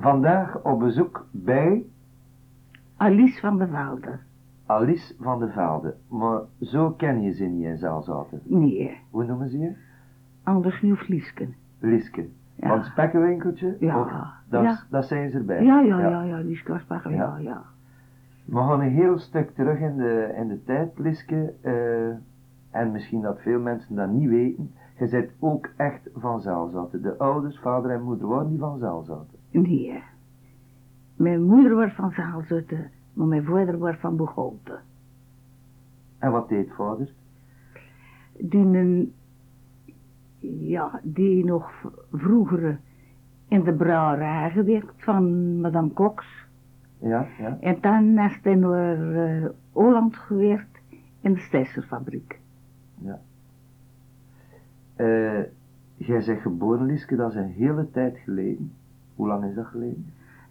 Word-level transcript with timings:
Vandaag 0.00 0.62
op 0.62 0.78
bezoek 0.78 1.26
bij 1.30 1.84
Alice 2.96 3.40
van 3.40 3.58
der 3.58 3.68
Velde. 3.68 4.18
Alice 4.66 5.14
van 5.20 5.38
de 5.38 5.48
Velde. 5.48 5.94
Maar 6.08 6.40
zo 6.60 6.90
ken 6.90 7.22
je 7.22 7.32
ze 7.32 7.44
niet 7.44 7.64
in 7.64 7.78
Zelzaten. 7.78 8.40
Nee, 8.44 8.98
Hoe 9.10 9.24
noemen 9.24 9.48
ze 9.48 9.58
je? 9.58 9.72
anders 10.42 10.82
nieuw. 10.82 10.96
Ja. 12.54 12.68
Van 12.68 12.78
het 12.78 12.86
spekkenwinkeltje? 12.86 13.76
Ja. 13.80 14.00
Of 14.00 14.12
dat, 14.48 14.62
Ja. 14.62 14.78
dat 14.90 15.04
zijn 15.06 15.30
ze 15.30 15.38
erbij. 15.38 15.64
Ja, 15.64 15.80
ja, 15.80 15.98
ja, 16.00 16.22
ja, 16.22 16.42
die 16.42 16.56
Skarsbacher, 16.56 17.10
Ja. 17.10 17.16
ja, 17.16 17.38
ja. 17.38 17.62
We 18.44 18.56
gaan 18.56 18.80
een 18.80 18.90
heel 18.90 19.18
stuk 19.18 19.54
terug 19.54 19.78
in 19.80 19.96
de, 19.96 20.32
in 20.36 20.48
de 20.48 20.64
tijd, 20.64 20.98
Liske. 20.98 21.52
eh, 21.60 22.08
en 22.80 22.90
misschien 22.92 23.20
dat 23.22 23.40
veel 23.40 23.60
mensen 23.60 23.96
dat 23.96 24.10
niet 24.10 24.28
weten. 24.28 24.72
Je 24.98 25.08
bent 25.08 25.30
ook 25.38 25.68
echt 25.76 26.08
van 26.14 26.40
Zelzaten. 26.40 27.02
De 27.02 27.18
ouders, 27.18 27.58
vader 27.58 27.90
en 27.90 28.02
moeder, 28.02 28.26
waren 28.28 28.48
die 28.48 28.58
van 28.58 28.78
Zelzaten. 28.78 29.38
Nee. 29.50 30.02
Mijn 31.16 31.42
moeder 31.42 31.74
was 31.74 31.92
van 31.92 32.12
Zaalzutten, 32.12 32.90
maar 33.12 33.26
mijn 33.26 33.44
vader 33.44 33.78
was 33.78 33.96
van 33.96 34.16
Boegholte. 34.16 34.78
En 36.18 36.30
wat 36.30 36.48
deed 36.48 36.72
vader? 36.72 37.12
Die, 38.38 38.64
een, 38.64 39.12
ja, 40.40 41.00
die 41.02 41.44
nog 41.44 41.92
vroeger 42.12 42.80
in 43.48 43.62
de 43.64 43.72
brouwerij 43.72 44.50
gewerkt 44.50 45.04
van 45.04 45.54
madame 45.60 45.92
Cox. 45.92 46.26
Ja, 46.98 47.26
ja. 47.38 47.58
En 47.60 47.78
dan 47.80 48.18
is 48.18 48.38
hij 48.42 48.54
naar 48.54 49.14
eh, 49.14 49.48
Holland 49.72 50.16
gewerkt 50.16 50.78
in 51.20 51.32
de 51.32 51.40
stijserfabriek. 51.40 52.38
Eh, 54.96 55.42
jij 55.96 56.24
bent 56.26 56.40
geboren, 56.40 56.86
Liske, 56.86 57.16
dat 57.16 57.30
is 57.30 57.36
een 57.36 57.52
hele 57.52 57.90
tijd 57.90 58.18
geleden. 58.18 58.72
Hoe 59.20 59.28
lang 59.28 59.44
is 59.44 59.54
dat 59.54 59.66
geleden? 59.66 60.06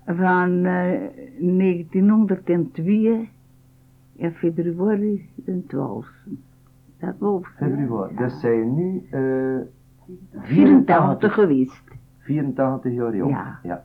Van 0.06 0.66
eh 0.66 1.00
1902 1.40 3.30
in 4.16 4.32
februari 4.32 5.30
de 5.36 5.64
12. 5.68 6.08
Dat 7.00 7.16
was 7.18 7.42
Februari. 7.56 8.16
Dus 8.16 8.40
zijn 8.40 8.76
nu 8.76 9.08
eh 9.12 9.60
84 10.34 11.34
geweest. 11.34 11.84
84 12.18 12.94
jaar 12.94 13.16
jong. 13.16 13.32
Ja. 13.32 13.60
ja. 13.64 13.84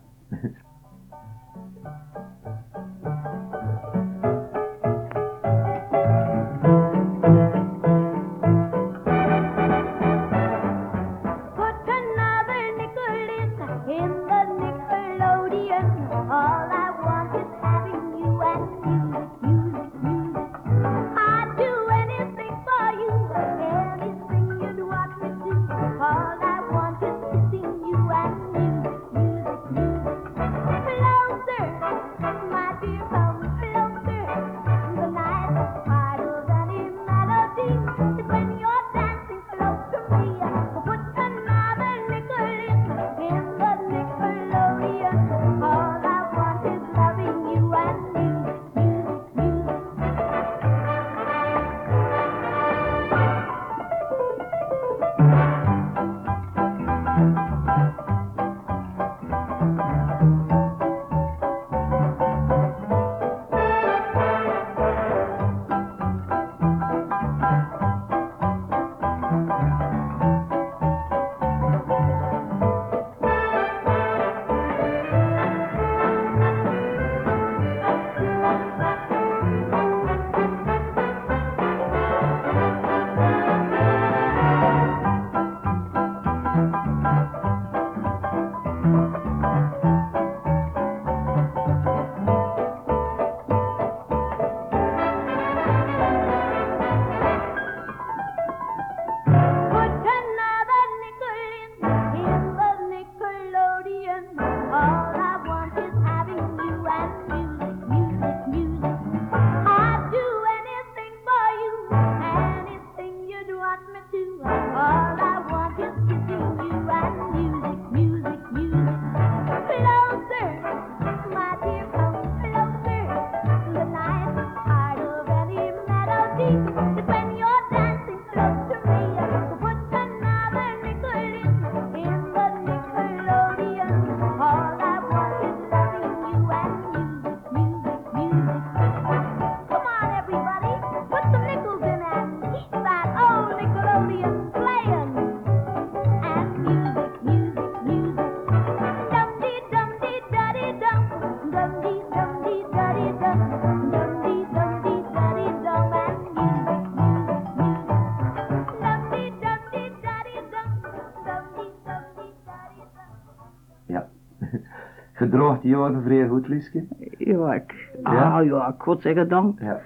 Die 165.64 165.76
jaren 165.76 166.02
vrij 166.02 166.26
goed, 166.28 166.48
Liske? 166.48 166.84
Ja, 167.18 167.54
ik, 167.54 167.90
Ja? 168.02 168.10
ah 168.38 168.44
ja, 168.44 168.74
ik 168.78 168.96
zeggen 169.00 169.28
dan, 169.28 169.56
Ja. 169.60 169.80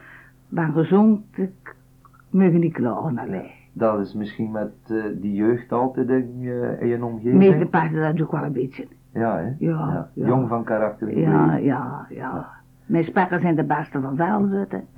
ben 0.48 0.72
gezond, 0.72 1.20
ik 1.36 1.74
mag 2.30 2.50
niet 2.50 2.72
klagen, 2.72 3.18
allee. 3.18 3.50
Dat 3.72 4.00
is 4.00 4.14
misschien 4.14 4.50
met 4.50 4.72
eh, 4.88 4.96
die 5.14 5.34
jeugd 5.34 5.72
altijd 5.72 6.08
in 6.08 6.38
je, 6.38 6.76
in 6.80 6.86
je 6.86 7.04
omgeving. 7.04 7.38
Meeste 7.38 7.66
passen 7.66 8.00
dat 8.00 8.22
ook 8.22 8.32
wel 8.32 8.44
een 8.44 8.52
beetje. 8.52 8.86
Ja, 9.12 9.36
hè? 9.36 9.54
Ja, 9.58 10.08
ja. 10.14 10.26
Jong 10.26 10.48
van 10.48 10.64
karakter. 10.64 11.18
Ja, 11.18 11.56
ja, 11.56 12.06
ja. 12.08 12.46
Mijn 12.86 13.04
spekken 13.04 13.40
zijn 13.40 13.54
de 13.54 13.64
beste 13.64 14.00
van 14.00 14.16
Zaalzutten. 14.16 14.84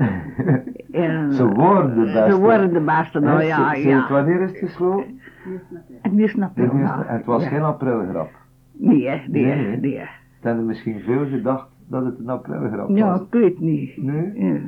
En, 0.91 1.33
Ze 1.33 1.47
worden 1.49 1.95
de 1.95 2.13
beste. 2.13 2.31
Ze 2.31 2.39
worden 2.41 2.73
de 2.73 2.81
beste, 2.81 3.21
nou 3.21 3.43
ja, 3.43 3.73
ja. 3.75 4.07
Wanneer 4.11 4.41
is 4.41 4.51
het 4.51 4.59
gesloten? 4.59 5.21
Je 5.45 6.11
eerste- 6.17 6.39
nou. 6.39 7.05
Het 7.07 7.25
was 7.25 7.47
geen 7.47 7.63
aprilgrap. 7.63 8.31
Nee, 8.73 9.09
hè, 9.09 9.21
nee, 9.29 9.45
Nee, 9.45 9.77
nee. 9.81 10.09
Ze 10.41 10.47
hebben 10.47 10.67
misschien 10.67 11.01
veel 11.01 11.27
gedacht 11.27 11.69
dat 11.87 12.05
het 12.05 12.19
een 12.19 12.29
aprilgrap 12.29 12.89
Ja, 12.89 13.07
was. 13.11 13.21
ik 13.21 13.27
weet 13.31 13.61
niet. 13.61 13.97
Nee? 13.97 14.33
Ja. 14.35 14.61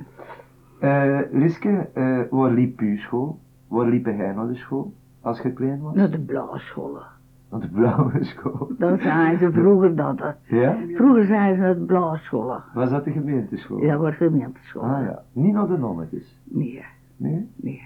Eh, 0.80 1.20
Liske, 1.32 1.88
eh, 1.94 2.18
waar 2.30 2.50
liep 2.50 2.80
u 2.80 2.96
school? 2.98 3.38
Waar 3.68 3.86
liep 3.88 4.06
jij 4.06 4.32
naar 4.32 4.48
de 4.48 4.54
school? 4.54 4.92
Als 5.20 5.40
je 5.40 5.52
klein 5.52 5.80
was? 5.80 5.94
Naar 5.94 6.10
de 6.10 6.18
blauwe 6.20 6.58
scholen. 6.58 7.02
Naar 7.50 7.60
de 7.60 7.68
blauwe 7.68 8.24
school. 8.24 8.70
Dat 8.78 9.00
zijn 9.00 9.38
ze 9.38 9.52
vroeger 9.52 9.96
dat. 9.96 10.18
hè. 10.18 10.56
Ja? 10.56 10.76
Vroeger 10.94 11.24
zijn 11.24 11.54
ze 11.54 11.60
naar 11.60 11.74
de 11.74 11.80
blauwe 11.84 12.16
scholen. 12.18 12.62
Was 12.74 12.90
dat 12.90 13.04
de 13.04 13.10
gemeenteschool? 13.10 13.82
Ja, 13.82 13.96
was 13.96 14.14
gemeenteschool. 14.14 14.82
Ah 14.82 15.04
ja. 15.04 15.22
Niet 15.32 15.52
naar 15.54 15.66
de 15.68 15.78
nonnetjes? 15.78 16.38
Nee, 16.44 16.84
Nee? 17.16 17.48
nee. 17.56 17.82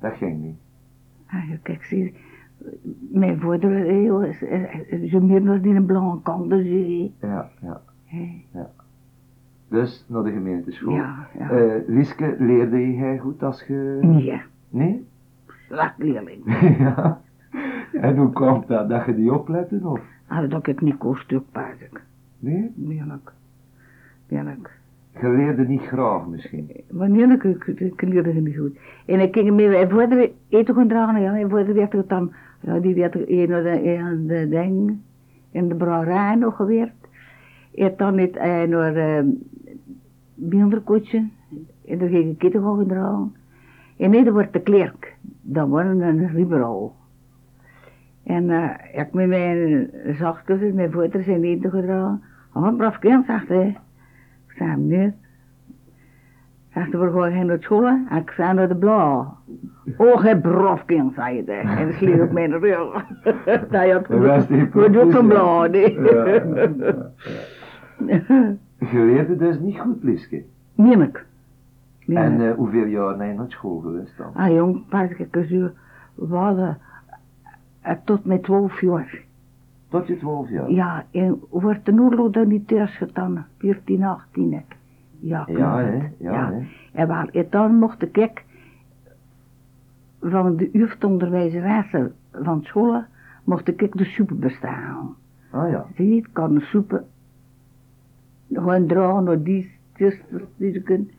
Dat 0.00 0.12
ging 0.12 0.42
niet. 0.42 0.56
Ah, 1.26 1.48
ja, 1.48 1.56
kijk, 1.62 1.82
zie, 1.84 2.14
Mijn 3.10 3.40
vader, 3.40 3.86
eh, 3.86 4.04
joh, 4.04 4.24
is- 4.24 5.12
meer 5.20 5.44
dan 5.44 5.60
die 5.60 5.74
een 5.74 5.86
blauwe 5.86 6.22
kant, 6.22 6.50
dus 6.50 6.64
eh, 6.66 7.00
Ja, 7.20 7.48
ja. 7.60 7.80
eh, 8.10 8.60
Dus 9.68 10.04
naar 10.08 10.22
de 10.22 10.30
gemeenteschool. 10.32 10.94
ja, 10.94 11.26
ja. 11.38 11.50
Eh, 11.50 11.74
Lieske, 11.86 12.36
leerde 12.38 12.94
jij 12.96 13.18
goed 13.18 13.42
als 13.42 13.62
je... 13.66 13.98
Nee, 14.02 14.40
Nee? 14.68 15.06
slecht 15.68 15.94
leerling. 15.98 16.60
ja. 16.78 17.20
En 17.92 18.16
hoe 18.16 18.32
kwam 18.32 18.64
dat? 18.66 18.88
Dat 18.88 19.04
je 19.06 19.14
die 19.14 19.34
oplette 19.34 19.80
of? 19.82 20.00
Ah, 20.26 20.50
dat 20.50 20.66
ik 20.66 20.80
niet 20.80 20.98
koos 20.98 21.20
stuk 21.20 21.42
paard. 21.52 21.76
Nee? 22.38 22.72
Eerlijk. 22.88 23.32
Eerlijk. 24.28 24.80
Je 25.20 25.28
leerde 25.28 25.66
niet 25.66 25.80
graag 25.82 26.26
misschien. 26.26 26.70
Wanneer 26.90 27.32
ik, 27.32 27.44
ik, 27.44 27.80
ik 27.80 28.02
leerde 28.02 28.32
het 28.32 28.44
niet 28.44 28.56
goed. 28.58 28.78
En 29.06 29.20
ik 29.20 29.34
ging 29.34 29.56
met 29.56 29.68
mijn 29.68 29.88
vader 29.90 30.30
eten 30.48 30.74
gaan 30.74 30.88
dragen, 30.88 31.20
ja. 31.20 31.30
Mijn 31.32 31.50
vader 31.50 31.74
werd 31.74 31.92
er 31.92 32.04
dan, 32.06 32.32
ja, 32.62 32.78
die 32.78 32.94
werd 32.94 33.14
er 33.14 33.28
in 33.28 33.46
de, 33.46 33.82
in 33.82 34.26
de 34.26 34.48
ding, 34.48 35.00
in 35.50 35.68
de 35.68 35.74
brouwerij 35.74 36.34
nog 36.34 36.56
gewerkt. 36.56 37.08
En 37.74 37.94
dan 37.96 38.14
niet 38.14 38.34
hij 38.38 38.66
naar 38.66 38.96
uh, 38.96 39.32
Bielderkoetje. 40.34 41.28
En 41.86 41.98
dan 41.98 42.08
ging 42.08 42.34
ik 42.34 42.42
eten 42.42 42.62
gaan 42.62 42.86
dragen. 42.86 43.34
En 43.96 44.10
nee, 44.10 44.24
dat 44.24 44.32
wordt 44.32 44.52
de 44.52 44.60
klerk. 44.60 45.16
Dat 45.40 45.68
was 45.68 45.84
een 45.84 46.28
ribero. 46.28 46.94
En 48.24 48.44
uh, 48.44 48.70
ik 48.92 49.12
met 49.12 49.28
mijn 49.28 49.90
zachtjes, 50.18 50.72
mijn 50.72 50.90
vader 50.90 51.22
zijn 51.22 51.44
eten 51.44 51.70
gedragen. 51.70 52.22
Oh, 52.54 52.76
braaf 52.76 52.98
kind, 52.98 53.26
zegt 53.26 53.48
hij. 53.48 53.78
Ik 54.48 54.54
zei 54.56 54.70
hem 54.70 54.86
niet. 54.86 55.14
Heen 56.72 57.46
naar 57.46 57.56
school. 57.60 57.86
En 57.86 58.06
ik 58.16 58.30
zei 58.30 58.54
naar 58.54 58.78
de. 58.78 58.86
Oh, 59.96 60.22
hij 60.22 60.40
braaf 60.40 60.84
kind, 60.84 61.14
zei 61.14 61.42
hij. 61.46 61.60
En 61.60 61.86
dan 61.86 61.92
sleep 61.92 62.20
op 62.20 62.32
mijn 62.32 62.58
rug. 62.58 63.04
Dat 63.70 63.90
had 63.90 64.06
Dat 64.06 64.08
was 64.08 64.46
die 64.46 64.68
we 64.72 64.90
doen 64.90 65.10
van 65.10 65.28
blauw, 65.28 65.66
nee. 65.66 66.00
Ja, 66.00 66.24
Je 68.90 69.04
leerde 69.04 69.36
dus 69.36 69.58
niet 69.58 69.78
goed, 69.78 70.02
Lieske. 70.02 70.44
Meenlijk. 70.74 71.26
En 72.06 72.48
eh, 72.48 72.54
hoeveel 72.54 72.86
jaar 72.86 73.16
ben 73.16 73.26
je 73.26 73.34
naar 73.34 73.50
school 73.50 73.78
geweest 73.78 74.16
dan? 74.16 74.30
Ah 74.34 74.50
jong, 74.50 74.88
pas 74.88 75.10
ik 75.10 75.46
zo, 75.48 75.70
we 76.14 76.36
hadden 76.36 76.78
eh, 77.80 77.94
tot 78.04 78.24
met 78.24 78.42
twaalf 78.42 78.80
jaar. 78.80 79.22
Tot 79.88 80.06
je 80.06 80.16
twaalf 80.16 80.50
jaar? 80.50 80.70
Ja, 80.70 81.04
en 81.10 81.40
wordt 81.50 81.86
de 81.86 81.92
oorlog 81.92 82.30
dan 82.30 82.48
niet 82.48 82.68
thuis 82.68 82.96
gedaan, 82.96 83.46
14, 83.58 84.04
18. 84.04 84.52
hè. 84.52 84.60
Ja, 85.22 85.44
Ja, 85.46 85.54
klopt. 85.54 85.90
hè? 85.92 86.08
Ja, 86.18 86.52
hè? 86.52 86.58
En 86.92 87.08
waar, 87.08 87.28
en 87.28 87.46
dan 87.50 87.74
mocht 87.74 88.16
ik 88.16 88.44
van 90.20 90.56
de 90.56 90.68
jeugdonderwijzeressen 90.72 92.12
van 92.32 92.62
scholen, 92.62 93.06
mocht 93.44 93.68
ik 93.68 93.96
de 93.98 94.04
soep 94.04 94.30
bestaan. 94.34 95.14
Ah 95.50 95.70
ja. 95.70 95.86
Zie 95.96 96.08
je, 96.08 96.14
ik 96.16 96.28
kan 96.32 96.54
de 96.54 96.60
soepen 96.60 97.04
gewoon 98.52 98.86
dragen 98.86 99.24
naar 99.24 99.42
die 99.42 99.70
zusters 99.96 100.42
die 100.56 100.72
ze 100.72 100.80
kunnen. 100.80 101.10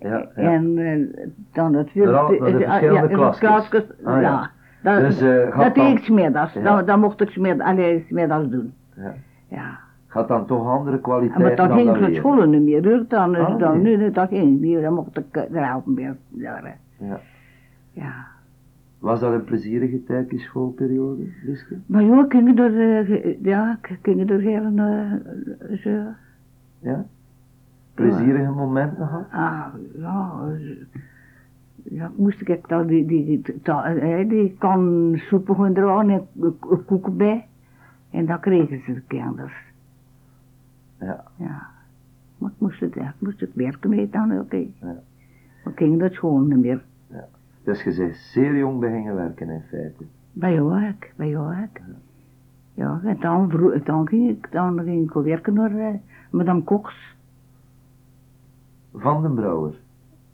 Ja, 0.00 0.28
ja. 0.36 0.52
En 0.52 0.78
eh, 0.78 1.06
dan 1.52 1.74
het 1.74 1.94
naar 1.94 2.26
de 2.28 2.36
eh, 2.38 2.54
verschillende 2.70 3.08
in 3.08 3.14
klasjes. 3.16 3.38
klasjes, 3.48 3.84
Ah, 4.04 4.14
ja. 4.14 4.20
ja. 4.20 4.50
Dat, 4.82 5.00
Dus, 5.00 5.18
gaat 5.18 5.64
dat 5.64 5.74
dan- 5.74 5.84
deed 5.86 5.98
ik 5.98 6.04
smiddags. 6.04 6.52
Ja. 6.52 6.62
Dan, 6.62 6.84
dan 6.86 7.00
mocht 7.00 7.20
ik 7.20 7.28
smiddags, 7.30 7.70
alleen 7.70 8.04
smiddags 8.08 8.48
doen. 8.48 8.72
Ja. 8.96 9.14
Ja. 9.48 9.78
Gaat 10.10 10.28
dan 10.28 10.46
toch 10.46 10.66
andere 10.68 10.96
En 10.96 11.02
kwaliteiten 11.02 11.42
maar 11.46 11.56
dan 11.56 11.68
dan 11.68 11.76
ging 11.76 11.88
dat 11.90 11.98
leren? 12.00 12.14
school 12.14 12.44
niet 12.46 12.62
meer. 12.62 12.84
hoor. 12.88 13.04
Dan, 13.08 13.34
Ah, 13.36 13.58
dan, 13.58 13.82
nee. 13.82 13.96
nu, 13.96 14.10
dat 14.10 14.28
ging 14.28 14.60
niet. 14.60 14.80
Dan 14.80 14.94
mocht 14.94 15.18
ik 15.18 15.36
eh, 15.36 15.54
er 15.56 15.82
meer. 15.84 16.16
Ja. 16.28 16.60
Ja. 16.98 17.20
ja. 17.92 18.12
Was 18.98 19.20
dat 19.20 19.32
een 19.32 19.44
plezierige 19.44 20.04
tijd, 20.04 20.30
die 20.30 20.38
schoolperiode, 20.38 21.22
Lieske? 21.44 21.74
Maar 21.86 22.02
joh, 22.02 22.24
ik 22.24 22.32
ging 22.32 22.58
er, 22.58 22.98
eh, 23.08 23.42
ja, 23.42 23.78
ik 23.88 23.98
ging 24.02 24.30
er 24.30 24.40
heel 24.40 24.62
uh, 24.74 25.12
zo. 25.78 25.90
Ja? 26.78 27.04
Plezierige 27.94 28.50
momenten 28.50 29.06
gehad? 29.06 29.26
Ah, 29.30 29.66
ja. 29.98 30.32
eh, 30.48 30.76
Ja, 31.82 32.10
moest 32.16 32.40
ik 32.48 32.68
dan 32.68 32.86
die, 32.86 33.06
die, 33.06 33.24
die, 33.24 33.60
ta- 33.62 33.84
eh, 33.94 34.28
die 34.28 34.56
kan 34.58 35.12
soepen 35.16 35.54
gaan 35.56 35.72
dragen 35.72 36.10
en 36.10 36.26
koeken 36.86 37.16
bij. 37.16 37.46
En 38.10 38.26
dat 38.26 38.40
kregen 38.40 38.80
ze 38.86 38.92
de 38.94 39.02
kinders. 39.06 39.52
Ja. 41.00 41.24
Ja. 41.36 41.66
Maar 42.38 42.50
ik 42.50 42.56
moest 42.58 42.80
het, 42.80 42.94
ja, 42.94 43.08
ik 43.08 43.14
moest 43.18 43.40
het 43.40 43.54
werken 43.54 43.90
mee 43.90 44.10
dan, 44.10 44.38
oké. 44.40 44.56
Ja. 44.80 44.96
Ik 45.64 45.76
ging 45.76 46.00
dat 46.00 46.12
school 46.12 46.38
niet 46.38 46.58
meer. 46.58 46.82
Dus 47.64 47.82
je 47.82 47.94
bent 47.96 48.16
zeer 48.16 48.56
jong 48.56 48.80
beginnen 48.80 49.14
werken 49.14 49.50
in 49.50 49.62
feite. 49.68 50.04
Bij 50.32 50.52
jou 50.54 50.88
ook, 50.88 51.06
bij 51.16 51.28
jou 51.28 51.62
ook. 51.62 51.78
Ja, 52.74 53.00
en 53.04 53.16
dan, 53.20 53.48
dan, 53.84 54.08
ging 54.08 54.28
ik, 54.28 54.52
dan 54.52 54.80
ging 54.82 55.04
ik 55.04 55.12
werken 55.12 55.54
naar 55.54 55.76
eh, 55.76 55.94
madame 56.30 56.64
Cox. 56.64 57.14
Van 58.94 59.22
den 59.22 59.34
Brouwer. 59.34 59.74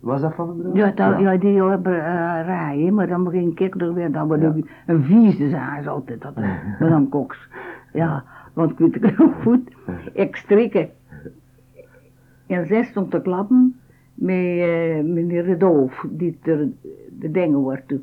Was 0.01 0.21
dat 0.21 0.35
van 0.35 0.47
den 0.47 0.57
Brouwer? 0.57 0.87
Ja, 0.87 0.93
dan, 0.95 1.21
ja. 1.21 1.37
die 1.37 1.63
hebben 1.63 1.93
uh, 1.93 2.41
rijden, 2.45 2.95
maar 2.95 3.07
dan 3.07 3.31
ging 3.31 3.59
ik 3.59 3.81
er 3.81 3.95
weer, 3.95 4.13
dan 4.13 4.27
wordt 4.27 4.43
ik 4.43 4.83
een 4.87 5.05
vieze 5.05 5.49
zaak 5.49 5.87
altijd, 5.87 6.23
dat, 6.23 6.35
eh, 6.35 6.51
madame 6.81 7.09
Cox. 7.09 7.49
Ja, 7.93 8.25
want 8.56 8.70
ik 8.70 8.79
weet 8.79 8.94
het 8.94 9.17
heel 9.17 9.32
goed, 9.32 9.76
ik 10.12 10.37
strikken. 10.37 10.91
En 12.47 12.67
zij 12.67 12.85
stond 12.85 13.11
te 13.11 13.23
klappen 13.23 13.81
met 14.14 14.37
eh, 14.37 15.03
meneer 15.03 15.44
Redolf, 15.44 16.05
die 16.11 16.38
ter, 16.43 16.69
de 17.19 17.31
dingen 17.31 17.58
wordt 17.58 17.94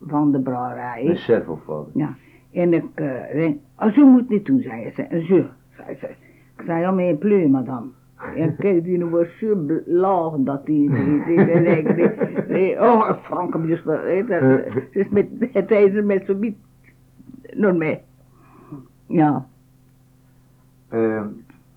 van 0.00 0.32
de 0.32 0.40
brouwerij. 0.40 1.18
De 1.26 1.42
wat? 1.66 1.88
Ja, 1.94 2.16
en 2.52 2.72
ik 2.72 2.84
uh, 2.94 3.32
denk, 3.32 3.58
oh, 3.78 3.92
zo 3.92 4.06
moet 4.06 4.28
niet 4.28 4.46
doen, 4.46 4.60
zei 4.60 4.90
ze. 4.94 5.02
En 5.02 5.26
zo, 5.26 5.44
zei 5.76 5.96
ze. 6.00 6.06
Ik 6.56 6.62
zei, 6.64 6.80
ja, 6.80 6.90
mijn 6.90 7.18
pleu, 7.18 7.48
madame. 7.48 7.86
En 8.36 8.56
kijk, 8.56 8.84
die 8.84 9.04
was 9.04 9.38
zo 9.38 9.66
laag 9.86 10.32
dat 10.38 10.66
die, 10.66 10.90
die, 10.90 11.24
die, 11.24 11.44
die, 11.44 11.94
die, 11.94 12.46
die, 12.48 12.80
oh, 12.80 13.12
Frank, 13.22 13.66
dus, 13.66 13.82
dat 13.84 15.10
met, 15.10 15.26
het 15.52 15.70
is 15.70 16.02
met 16.04 16.24
zo 16.26 16.34
niet, 16.34 16.56
naar 17.52 17.76
mij. 17.76 18.02
Ja, 19.06 19.46
Ehm, 20.88 21.26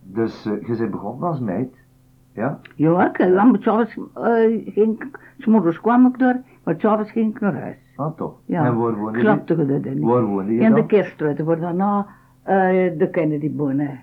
dus 0.03 0.45
eh, 0.45 0.67
je 0.67 0.75
bent 0.77 0.91
begonnen 0.91 1.27
als 1.29 1.39
meid. 1.39 1.73
Ja? 2.33 2.59
ja, 2.75 3.09
ik, 3.09 3.17
ja, 3.17 3.43
maar 3.43 3.61
s'avonds 3.61 3.95
uh, 3.95 4.03
ging 4.73 5.01
ik, 5.03 5.19
s'morgens 5.37 5.81
kwam 5.81 6.05
ik 6.05 6.19
daar, 6.19 6.41
maar 6.63 6.75
s'avonds 6.77 7.11
ging 7.11 7.35
ik 7.35 7.39
naar 7.41 7.59
huis. 7.59 7.77
Ah, 7.95 8.15
toch? 8.17 8.33
Ja, 8.45 8.65
En 8.65 8.77
waar 8.77 8.95
woonde 8.95 9.17
je? 9.17 9.23
klapte 9.23 9.57
je 9.57 9.65
dat 9.81 9.93
niet. 9.93 10.03
Waar 10.03 10.23
woonde 10.25 10.53
je 10.53 10.59
In 10.59 10.69
de 10.69 10.75
dan? 10.75 10.87
kerstruiten, 10.87 11.45
voor 11.45 11.59
daarna 11.59 12.05
uh, 12.47 12.97
de 12.97 13.07
Kennedy-bonen. 13.11 13.99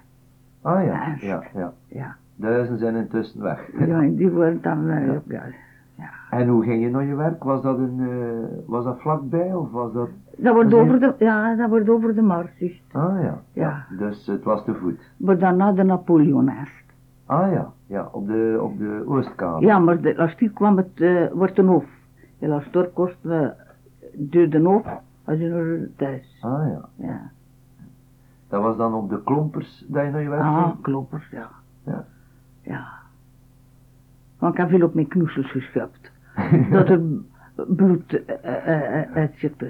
Ah 0.63 0.85
ja, 0.85 0.93
Ja. 1.05 1.17
ja, 1.21 1.43
ja. 1.55 1.73
Ja. 1.89 2.17
Duizend 2.37 2.79
zijn 2.81 2.95
intussen 2.97 3.43
weg. 3.43 3.71
Ja, 3.87 4.03
en 4.03 4.15
die 4.15 4.31
worden 4.31 4.59
dan, 4.63 4.87
uh, 4.91 5.13
Ja. 5.29 5.43
Ja. 5.99 6.11
En 6.39 6.49
hoe 6.49 6.63
ging 6.65 6.83
je 6.83 6.91
naar 6.91 7.05
je 7.05 7.15
werk? 7.15 7.45
Was 7.45 7.63
dat, 7.63 7.79
een, 7.79 8.01
eh, 8.01 8.59
was 8.67 8.85
dat 8.85 9.01
vlakbij 9.01 9.55
of 9.55 9.71
was 9.71 9.93
dat... 9.93 10.09
Dat 10.37 10.55
wordt 10.55 10.75
over 10.75 11.01
de, 11.01 11.15
ja, 11.19 11.55
dat 11.55 11.69
wordt 11.69 11.89
over 11.89 12.15
de 12.15 12.23
markt, 12.23 12.59
juist. 12.59 12.83
Ah 12.93 13.23
ja. 13.23 13.39
Ja. 13.53 13.85
Dus 13.99 14.27
het 14.27 14.45
was 14.45 14.65
te 14.65 14.75
voet. 14.75 15.01
Maar 15.17 15.39
daarna 15.39 15.73
de 15.73 15.83
Napoleonaast. 15.83 16.85
Ah 17.27 17.53
ja, 17.53 17.73
ja, 17.87 18.09
op 18.13 18.27
de, 18.27 18.59
op 18.63 18.79
de 18.79 19.03
Oostkade. 19.07 19.67
Ja, 19.67 19.79
maar 19.79 20.01
de, 20.01 20.17
als 20.19 20.37
die 20.37 20.51
kwam 20.51 20.77
het, 20.77 20.91
uh, 21.01 21.31
wordt 21.33 21.59
een 21.59 21.67
hof. 21.67 21.85
En 22.39 22.51
als 22.51 22.71
door 22.71 22.89
kost 22.89 23.17
uh, 23.23 23.49
de 24.13 24.61
hof, 24.63 24.87
als 25.25 25.39
je 25.39 25.49
naar 25.49 25.89
thuis. 25.97 26.39
Ah 26.41 26.67
ja. 26.69 26.89
Ja. 27.07 27.31
Dat 28.49 28.63
was 28.63 28.77
dan 28.77 28.95
op 28.95 29.09
de 29.11 29.23
klompers 29.23 29.85
dat 29.89 30.05
je 30.05 30.11
naar 30.11 30.23
je 30.23 30.29
werk 30.29 30.43
Ah, 30.43 30.63
ging? 30.63 30.81
kloppers, 30.81 31.29
ja. 31.31 31.49
Ja. 31.85 32.05
Ja. 32.63 32.87
Want 34.39 34.53
ik 34.53 34.61
heb 34.61 34.69
veel 34.69 34.83
op 34.83 34.95
mijn 34.95 35.09
knoesels 35.09 35.51
geschupt. 35.51 36.11
dat 36.71 36.89
er 36.89 37.01
bloed 37.67 38.13
uh, 38.13 38.19
uh, 38.45 39.03
uitzette. 39.15 39.67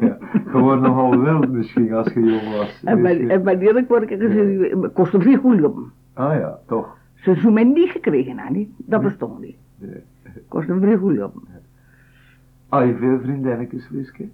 ja. 0.00 0.18
Gewoon 0.46 0.80
nogal 0.80 1.18
wild 1.18 1.52
misschien 1.52 1.92
als 1.92 2.12
je 2.12 2.20
jong 2.20 2.56
was. 2.56 2.82
En 2.84 3.02
bij, 3.02 3.28
en 3.28 3.42
bij 3.42 3.58
eerlijk 3.58 3.88
word 3.88 4.02
ik 4.02 4.08
gezegd, 4.08 4.92
kostte 4.92 5.20
veel 5.20 5.38
goed 5.38 5.62
op. 5.64 5.78
Ah 6.12 6.34
ja, 6.34 6.58
toch. 6.66 6.96
Ze 7.14 7.30
hebben 7.30 7.52
mij 7.52 7.64
niet 7.64 7.90
gekregen, 7.90 8.38
hè, 8.38 8.50
niet? 8.50 8.70
Dat 8.76 9.02
bestond 9.02 9.40
niet. 9.40 9.56
Nee. 9.76 10.02
Kostte 10.48 10.78
veel 10.80 10.98
goed 10.98 11.22
op. 11.22 11.34
Ah, 12.68 12.86
je 12.86 12.96
veel 12.96 13.20
vriendinnetjes, 13.20 13.88
Liske? 13.88 14.28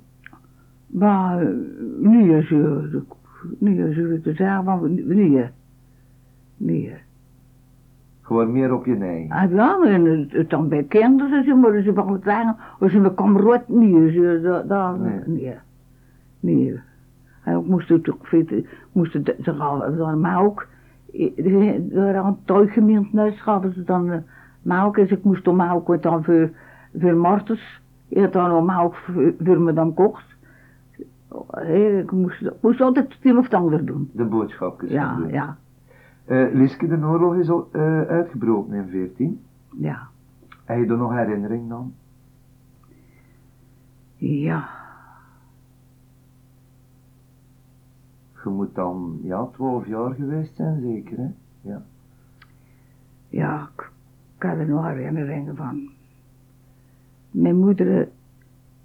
Maar 0.87 1.43
uh, 1.43 1.49
nu 1.99 2.37
is 2.37 2.49
ze, 2.49 3.03
nu 3.59 3.89
is 3.89 3.95
ze 3.95 4.21
te 4.23 4.33
zeggen 4.33 4.65
van, 4.65 4.95
nu, 4.95 5.45
nu. 6.57 6.93
Gewoon 8.25 8.53
meer 8.53 8.75
op 8.75 8.87
je 8.87 8.95
neiging. 8.95 9.33
Ah, 9.33 9.51
ja, 9.51 9.83
en 9.85 10.05
het, 10.05 10.33
het 10.33 10.51
dan 10.51 10.69
bij 10.69 10.83
kinderen 10.85 11.39
en 11.39 11.45
zo, 11.45 11.57
maar 11.57 11.83
ze 11.83 11.93
van 11.95 12.13
het 12.13 12.23
zeggen, 12.23 12.57
als 12.81 12.93
ze 12.93 12.99
een 12.99 13.15
kameraad 13.15 13.69
niet, 13.69 14.13
ze, 14.13 14.65
dat, 14.69 14.99
Nee. 15.01 15.21
nee. 15.27 15.55
Nee. 16.41 16.81
En 17.45 17.59
ik 17.59 17.67
moest 17.67 17.89
het 17.89 18.11
ook 18.11 18.29
weten, 18.29 18.67
moest 18.93 19.13
het, 19.13 19.35
ze 19.43 19.55
gaven 19.55 20.21
maar 20.21 20.43
ook, 20.43 20.67
er 21.95 22.17
aan 22.17 22.39
huis 23.13 23.41
gaven 23.41 23.73
ze 23.73 23.85
dan 23.85 24.23
maar 24.63 24.87
ook, 24.87 24.95
dus 24.95 25.11
ik 25.11 25.25
moest 25.25 25.45
dan 25.45 25.57
maar 25.57 25.75
ook 25.75 26.03
dan 26.03 26.25
voor, 26.25 26.51
voor 26.99 27.17
Martens, 27.17 27.81
Je 28.09 28.21
had 28.21 28.33
dan 28.33 28.49
normaal 28.49 28.85
ook 28.85 28.95
voor 28.95 29.35
voor 29.45 29.61
me 29.61 29.73
dan 29.73 29.95
kocht. 29.95 30.25
Hé, 31.51 31.99
Ik 31.99 32.13
moest, 32.13 32.51
moest 32.61 32.81
altijd 32.81 33.13
het 33.13 33.25
een 33.25 33.39
of 33.39 33.45
het 33.45 33.55
ander 33.55 33.85
doen. 33.87 34.11
De 34.13 34.25
boodschapjes. 34.25 34.91
Ja, 34.91 35.17
doen. 35.17 35.29
ja, 35.29 35.57
Eh, 36.25 36.53
Liske, 36.53 36.87
de 36.87 36.97
oorlog 36.97 37.37
is 37.37 37.51
al, 37.51 37.69
eh, 37.73 38.01
uitgebroken 38.01 38.75
in 38.75 38.89
14. 38.89 39.41
ja. 39.77 40.09
Heb 40.65 40.79
je 40.79 40.87
er 40.87 40.97
nog 40.97 41.13
herinnering 41.13 41.69
dan? 41.69 41.95
Ja, 44.17 44.69
Je 48.45 48.51
moet 48.51 48.75
dan, 48.75 49.19
ja, 49.23 49.47
12 49.47 49.87
jaar 49.87 50.15
geweest 50.15 50.55
zijn 50.55 50.81
zeker, 50.81 51.19
hè? 51.19 51.29
ja, 53.29 53.71
ik, 53.75 53.91
ik 54.37 54.43
had 54.43 54.59
er 54.59 54.69
nog 54.69 54.87
herinneringen 54.87 55.57
van. 55.57 55.91
Mijn 57.31 57.57
moeder, 57.57 58.09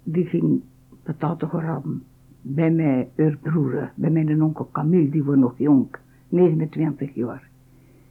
die 0.02 0.24
ging 0.24 0.62
pataten 1.02 1.48
graven 1.48 2.02
bij 2.42 2.70
mijn 2.70 3.08
broer, 3.40 3.92
bij 3.94 4.10
mijn 4.10 4.42
onkel 4.42 4.68
Camille, 4.72 5.10
die 5.10 5.24
was 5.24 5.36
nog 5.36 5.58
jong, 5.58 5.96
29 6.30 7.14
jaar. 7.14 7.48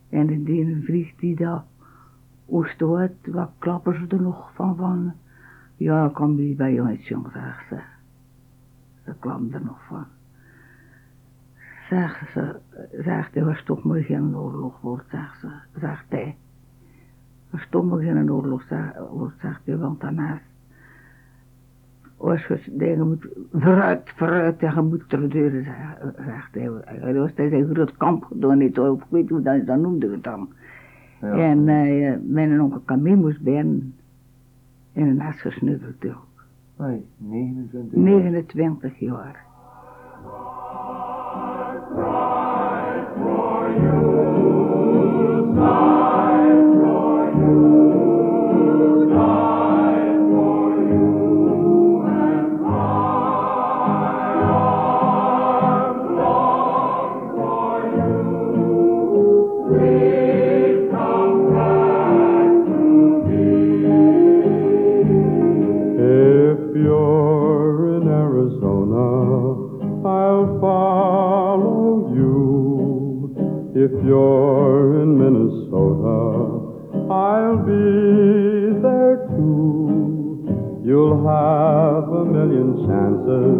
En 0.09 0.43
die 0.43 0.65
een 0.65 0.83
vlieg 0.83 1.15
die 1.15 1.35
daar 1.35 1.63
oost 2.45 2.81
uit, 2.81 3.13
wat 3.27 3.51
klappen 3.57 3.93
ze 3.93 4.15
er 4.15 4.21
nog 4.21 4.51
van 4.53 4.75
van. 4.75 5.13
Ja, 5.75 6.09
Camille 6.13 6.55
bij 6.55 6.73
jongens 6.73 7.07
jong, 7.07 7.27
zegt 7.33 7.67
ze. 7.69 7.79
Ze 9.05 9.13
kwam 9.19 9.53
er 9.53 9.63
nog 9.63 9.85
van. 9.87 10.05
Zegt 11.89 12.31
ze, 12.31 12.55
zegt 13.01 13.33
hij, 13.33 13.43
was 13.43 13.63
toch 13.63 13.83
maar 13.83 14.01
geen 14.01 14.37
oorlog 14.37 14.81
wordt, 14.81 15.09
zegt 15.09 15.39
ze, 15.39 15.49
zegt 15.79 16.05
hij. 16.09 16.37
Was 17.49 17.67
toch 17.69 17.85
maar 17.85 17.99
geen 17.99 18.31
oorlog 18.31 18.63
zeg- 18.69 18.97
wordt, 19.09 19.39
zegt 19.39 19.61
hij, 19.65 19.77
want 19.77 20.01
daarnaast 20.01 20.43
als 22.19 22.45
je 22.45 22.59
dingen 22.71 23.07
moet, 23.07 23.27
vooruit, 23.53 24.01
vooruit, 24.15 24.59
en 24.63 24.73
je 24.75 24.81
moet 24.81 25.09
ter 25.09 25.29
deuren, 25.29 25.63
zeg- 25.63 26.13
zegt 26.25 26.53
hij. 26.53 26.69
Hij 26.85 27.13
was 27.13 27.31
hij 27.35 27.49
zijn 27.49 27.73
groot 27.73 27.97
kamp 27.97 28.23
gedaan, 28.23 28.57
niet 28.57 28.75
hoor, 28.75 28.95
ik 28.95 29.03
weet 29.09 29.29
hoe 29.29 29.41
dat, 29.41 29.65
dat 29.65 29.77
noemde 29.79 30.11
het 30.11 30.23
dan. 30.23 30.49
Ja. 31.21 31.31
En 31.37 31.67
eh, 31.67 32.13
mijn 32.23 32.61
onkel 32.61 32.81
Camille 32.85 33.15
moest 33.15 33.41
bij 33.41 33.53
hem 33.53 33.93
in 34.93 35.07
een 35.07 35.15
nest 35.15 35.39
gesnuffeld 35.39 36.05
ook. 36.05 36.27
Hoi, 36.75 37.05
29 37.17 37.93
jaar. 37.93 38.03
29 38.03 38.99
jaar. 38.99 39.45
If 73.91 74.05
you're 74.05 75.01
in 75.01 75.17
Minnesota, 75.17 76.21
I'll 77.11 77.57
be 77.57 78.79
there 78.85 79.17
too. 79.33 80.83
You'll 80.85 81.17
have 81.25 82.07
a 82.07 82.23
million 82.23 82.85
chances 82.85 83.57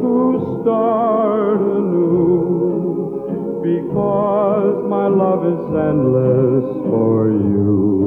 to 0.00 0.60
start 0.62 1.60
anew 1.60 3.26
because 3.64 4.84
my 4.88 5.08
love 5.08 5.44
is 5.44 5.58
endless 5.90 6.66
for 6.86 7.26
you. 7.26 8.06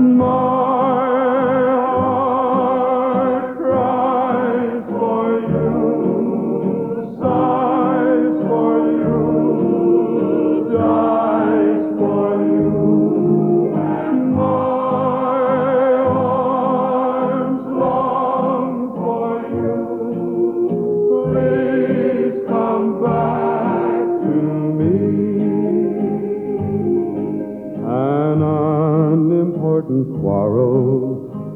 My 0.00 0.69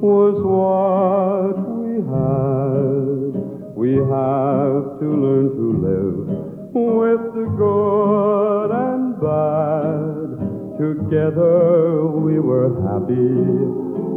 was 0.04 0.36
what 0.36 1.56
we 1.80 1.96
had. 2.12 3.32
We 3.72 3.96
have 3.96 5.00
to 5.00 5.08
learn 5.08 5.48
to 5.56 5.66
live 5.80 6.28
with 6.76 7.22
the 7.32 7.48
good 7.56 8.68
and 8.68 9.16
bad. 9.16 10.28
Together 10.76 12.04
we 12.04 12.36
were 12.38 12.68
happy, 12.84 13.32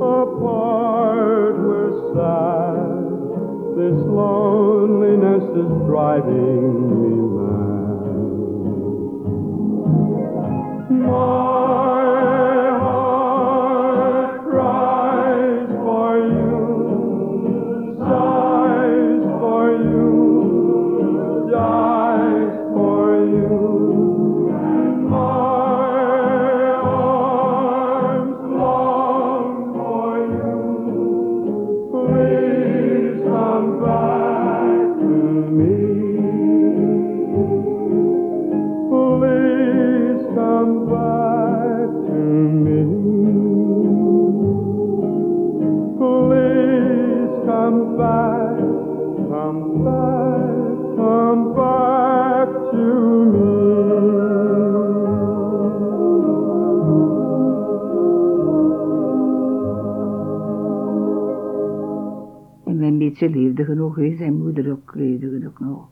apart 0.03 1.55
we're 1.55 1.95
sad. 2.11 3.07
This 3.79 3.95
loneliness 4.11 5.45
is 5.55 5.71
driving 5.87 6.67
me 6.99 7.26
Beetje 63.31 63.39
leefde 63.45 63.65
genoeg, 63.65 63.95
hè. 63.95 64.15
zijn 64.15 64.37
moeder 64.37 64.71
ook 64.71 64.95
leefde 64.95 65.29
genoeg 65.29 65.59
nog. 65.59 65.87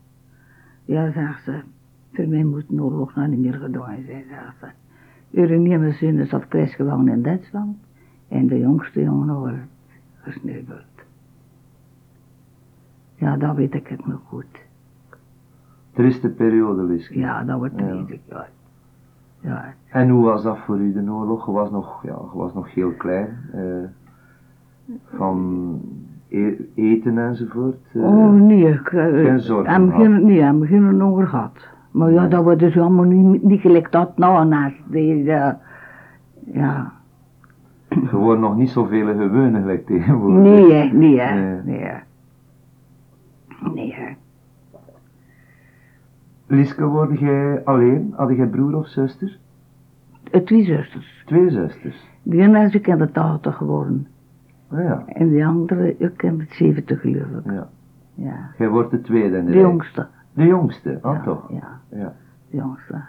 Ja, 0.85 1.11
zegt 1.11 1.43
ze, 1.43 1.59
voor 2.13 2.27
mij 2.27 2.43
moet 2.43 2.65
een 2.69 2.81
oorlog 2.81 3.15
nou 3.15 3.27
niet 3.29 3.39
meer 3.39 3.53
gedaan 3.53 3.97
zijn, 4.05 4.23
zegt 4.29 4.55
ze. 4.59 5.57
Nieuwe 5.57 5.91
zoon 5.91 6.25
zat 6.25 6.47
krijgsgevangen 6.47 7.13
in 7.13 7.21
Duitsland 7.21 7.77
en 8.27 8.47
de 8.47 8.59
jongste 8.59 9.01
jongen 9.03 9.35
wordt 9.35 9.57
gesneuveld. 10.21 10.83
Ja, 13.15 13.37
dat 13.37 13.55
weet 13.55 13.73
ik 13.73 13.87
het 13.87 14.05
nog 14.07 14.19
goed. 14.27 14.63
Triste 15.93 16.29
periode, 16.29 16.83
Liske. 16.83 17.19
Ja, 17.19 17.43
dat 17.43 17.57
wordt 17.57 17.79
Ja. 17.79 17.85
weet 17.85 18.09
ik, 18.09 18.21
ja. 18.29 18.47
Ja, 19.39 19.73
En 19.89 20.09
hoe 20.09 20.23
was 20.25 20.43
dat 20.43 20.57
voor 20.57 20.79
u, 20.79 20.93
de 20.93 21.11
oorlog? 21.11 21.45
Je 21.45 21.51
was 21.51 21.71
nog, 21.71 22.03
ja, 22.03 22.09
je 22.31 22.37
was 22.37 22.53
nog 22.53 22.73
heel 22.73 22.91
klein. 22.91 23.37
eh, 23.51 23.83
van 25.03 25.81
e- 26.35 26.57
eten 26.75 27.17
enzovoort. 27.17 27.77
eh. 27.93 28.01
Oh 28.03 28.31
nee, 28.33 28.67
ik, 28.69 28.87
eh, 28.87 29.05
geen 29.05 29.39
zorgen 29.39 29.73
aan 29.73 29.85
begin, 29.89 30.25
nee, 30.25 30.43
aan 30.43 30.49
het 30.49 30.59
begin 30.59 31.27
gehad. 31.27 31.67
Maar 31.91 32.11
ja, 32.11 32.27
dat 32.27 32.43
wordt 32.43 32.59
dus 32.59 32.77
allemaal 32.77 33.05
niet, 33.05 33.43
niet 33.43 33.61
gelijk 33.61 33.91
dat 33.91 34.17
nou 34.17 34.47
naast 34.47 34.75
deze, 34.85 35.57
ja. 36.51 36.91
Gewoon 37.89 38.39
nog 38.39 38.55
niet 38.57 38.69
zoveel 38.69 39.05
gewone 39.05 39.59
gelijk 39.59 39.85
tegenwoordig. 39.85 40.41
Nee, 40.41 40.71
hè, 40.73 40.93
nee, 40.93 41.19
hè, 41.19 41.33
Nee. 41.39 41.61
nee, 41.63 41.79
hè. 41.83 41.97
Nee, 43.73 43.93
hè. 43.93 44.13
Liske, 46.47 46.85
word 46.85 47.19
jij 47.19 47.61
alleen? 47.65 48.13
Had 48.15 48.35
jij 48.35 48.47
broer 48.47 48.75
of 48.75 48.87
zuster? 48.87 49.37
Eh, 50.31 50.41
Twee 50.41 50.63
zusters. 50.63 51.23
Twee 51.25 51.49
zusters. 51.49 52.07
Die 52.23 52.41
ene 52.41 52.63
is 52.63 52.73
ik 52.73 52.87
in 52.87 52.97
de 52.97 53.11
tachtig 53.11 53.55
geworden. 53.55 54.07
Oh 54.71 54.79
ja, 54.79 55.03
En 55.07 55.29
die 55.29 55.45
andere, 55.45 55.97
ik 55.97 56.17
ken 56.17 56.39
het 56.39 56.51
70 56.51 57.01
geloof 57.01 57.25
ik. 57.45 57.51
ja. 57.51 57.67
Ja. 58.13 58.49
Jij 58.57 58.69
wordt 58.69 58.91
de 58.91 59.01
tweede 59.01 59.37
in 59.37 59.45
de 59.45 59.51
De 59.51 59.57
jongste. 59.59 60.07
De 60.33 60.45
jongste, 60.45 60.97
ah 61.01 61.15
ja, 61.15 61.21
toch? 61.23 61.51
Ja, 61.51 61.79
Ja. 61.89 62.13
de 62.49 62.57
jongste. 62.57 63.01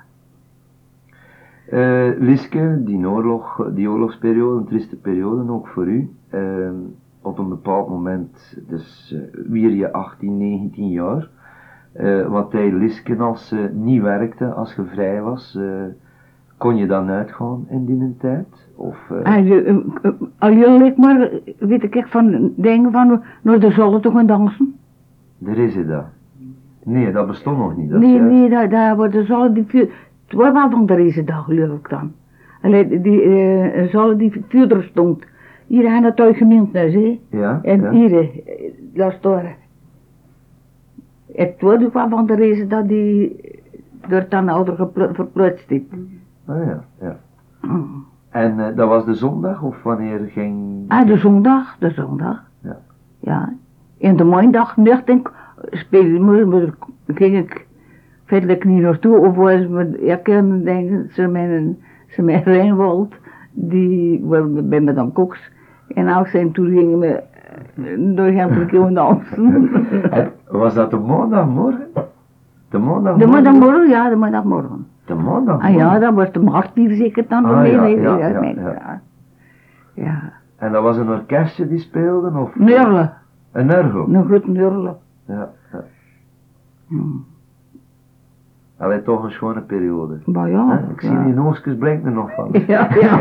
Eh, 1.70 2.10
Liske, 2.18 2.80
die 2.84 3.08
oorlog, 3.08 3.70
die 3.74 3.88
oorlogsperiode, 3.90 4.58
een 4.60 4.66
trieste 4.66 4.96
periode 4.96 5.50
ook 5.52 5.68
voor 5.68 5.86
u. 5.86 6.10
Eh, 6.28 6.70
op 7.20 7.38
een 7.38 7.48
bepaald 7.48 7.88
moment, 7.88 8.58
dus 8.68 9.16
wier 9.46 9.70
je 9.70 9.92
18, 9.92 10.36
19 10.36 10.88
jaar. 10.88 11.28
Eh, 11.92 12.26
wat 12.26 12.52
hij 12.52 12.72
Liske 12.72 13.16
als 13.16 13.48
ze 13.48 13.70
niet 13.74 14.02
werkte, 14.02 14.52
als 14.52 14.74
je 14.74 14.84
vrij 14.84 15.22
was, 15.22 15.58
kon 16.56 16.76
je 16.76 16.86
dan 16.86 17.08
uitgaan 17.08 17.66
in 17.68 17.84
die 17.84 18.16
tijd? 18.18 18.65
Of, 18.76 18.96
eh, 19.10 19.36
En 19.36 19.44
je, 19.44 19.62
eh, 19.62 19.76
eh, 20.02 20.12
al 20.38 20.52
jullie 20.52 20.92
maar, 20.96 21.20
eh, 21.20 21.54
weet 21.58 21.82
ik 21.82 21.94
echt 21.94 22.10
van 22.10 22.52
dingen 22.56 22.92
van, 22.92 23.22
nou 23.42 23.58
daar 23.58 23.72
zullen 23.72 24.00
toch 24.00 24.12
gaan 24.12 24.26
dansen? 24.26 24.74
er 25.46 25.58
is 25.58 25.74
het 25.74 25.88
dat. 25.88 26.04
Nee, 26.84 27.12
dat 27.12 27.26
bestond 27.26 27.58
nog 27.58 27.76
niet. 27.76 27.90
Dat 27.90 28.00
nee, 28.00 28.10
is 28.10 28.16
juist. 28.16 28.32
nee, 28.32 28.48
daar, 28.48 28.68
daar 28.68 28.96
worden 28.96 29.26
zullen 29.26 29.54
die 29.54 29.64
vuur, 29.66 29.88
het 30.26 30.36
was 30.38 30.52
wel 30.52 30.70
van 30.70 30.86
de 30.86 30.94
deze 30.94 31.24
dag 31.24 31.44
geloof 31.44 31.78
ik 31.78 31.88
dan. 31.88 32.12
Alleen 32.62 33.02
die, 33.02 33.22
eh 33.22 33.88
zullen 33.90 34.18
die 34.18 34.44
vuurder 34.48 34.82
stond. 34.82 35.24
Hier 35.66 35.88
aan 35.88 36.04
het 36.04 36.16
tuigement 36.16 36.72
nou, 36.72 36.90
zie. 36.90 37.20
Ja, 37.30 37.60
En 37.62 37.80
ja. 37.80 37.90
hier, 37.90 38.18
eh, 38.18 38.28
laat 38.94 39.18
door. 39.22 39.42
Het 41.32 41.60
wordt 41.60 41.84
ook 41.84 41.92
wel 41.92 42.08
van 42.08 42.26
de 42.26 42.34
reden 42.34 42.68
dat 42.68 42.88
die 42.88 43.36
door 44.08 44.26
dan 44.28 44.48
ouder 44.48 44.88
verplutst 45.12 45.70
is. 45.70 45.82
Ah 46.46 46.64
ja, 46.66 46.84
ja. 47.00 47.16
En 48.36 48.60
eh, 48.60 48.76
dat 48.76 48.88
was 48.88 49.04
de 49.04 49.14
zondag 49.14 49.62
of 49.62 49.82
wanneer 49.82 50.20
ging... 50.28 50.84
Ah, 50.88 51.06
de 51.06 51.16
zondag, 51.16 51.76
de 51.78 51.90
zondag. 51.90 52.42
Ja. 52.62 52.78
Ja. 53.18 53.52
En 54.00 54.16
de 54.16 54.24
maandag, 54.24 54.76
maar, 56.20 56.48
maar 56.48 56.74
ging 57.06 57.36
ik 57.36 57.66
verder 58.24 58.66
niet 58.66 58.82
naartoe. 58.82 59.18
Of 59.18 59.34
was 59.34 59.66
me, 59.66 60.00
ik 60.00 60.22
kan 60.22 60.62
denken, 60.62 61.08
ze 61.10 61.22
een, 61.50 61.78
ze 62.08 62.22
met 62.22 62.44
Rijnwald, 62.54 63.14
die 63.52 64.20
bij 64.62 64.80
me 64.80 64.92
dan 64.92 65.12
koks. 65.12 65.50
En 65.88 66.14
ook 66.14 66.26
zijn 66.26 66.52
toen 66.52 66.68
gingen 66.68 66.98
we 66.98 67.22
eh, 67.74 68.16
door 68.16 68.30
gaan 68.30 68.66
keer 68.66 68.94
dansen. 68.94 69.70
En 70.10 70.32
was 70.48 70.74
dat 70.74 70.90
de 70.90 70.98
maandagmorgen? 70.98 71.86
De 72.68 72.78
maandagmorgen? 72.78 73.18
De 73.18 73.26
maandagmorgen, 73.26 73.88
ja, 73.88 74.08
de 74.08 74.16
maandagmorgen. 74.16 74.86
De 75.06 75.14
maandagmorgen? 75.14 75.68
Ah 75.70 75.74
ja, 75.76 75.98
dan 75.98 76.14
was 76.14 76.32
de 76.32 76.40
martier 76.40 76.94
zeker 76.94 77.24
dan 77.28 77.44
Ah, 77.44 77.66
ja, 77.66 77.84
ja, 77.84 77.86
ja, 77.86 78.16
ja, 78.16 78.42
ja. 78.42 78.52
ja. 78.54 79.00
Ja, 79.94 80.32
En 80.56 80.72
dat 80.72 80.82
was 80.82 80.96
een 80.96 81.08
orkestje 81.08 81.68
die 81.68 81.78
speelde? 81.78 82.38
Of... 82.38 82.54
Nurle, 82.54 83.10
Een 83.52 83.70
orgel? 83.74 84.14
een 84.14 84.26
goed 84.26 84.46
Nurle. 84.46 84.96
Ja, 85.24 85.50
ja. 85.72 85.84
Hmm. 86.88 87.24
Allee, 88.78 89.02
toch 89.02 89.24
een 89.24 89.30
schone 89.30 89.60
periode. 89.60 90.18
Maar 90.24 90.50
ja, 90.50 90.68
Hè? 90.68 90.92
Ik 90.92 91.00
zie 91.00 91.10
ja. 91.10 91.22
die 91.24 91.34
noosjes 91.34 91.76
blinkt 91.76 92.06
er 92.06 92.12
nog 92.12 92.34
van. 92.34 92.48
Ja, 92.66 92.88
ja. 93.00 93.20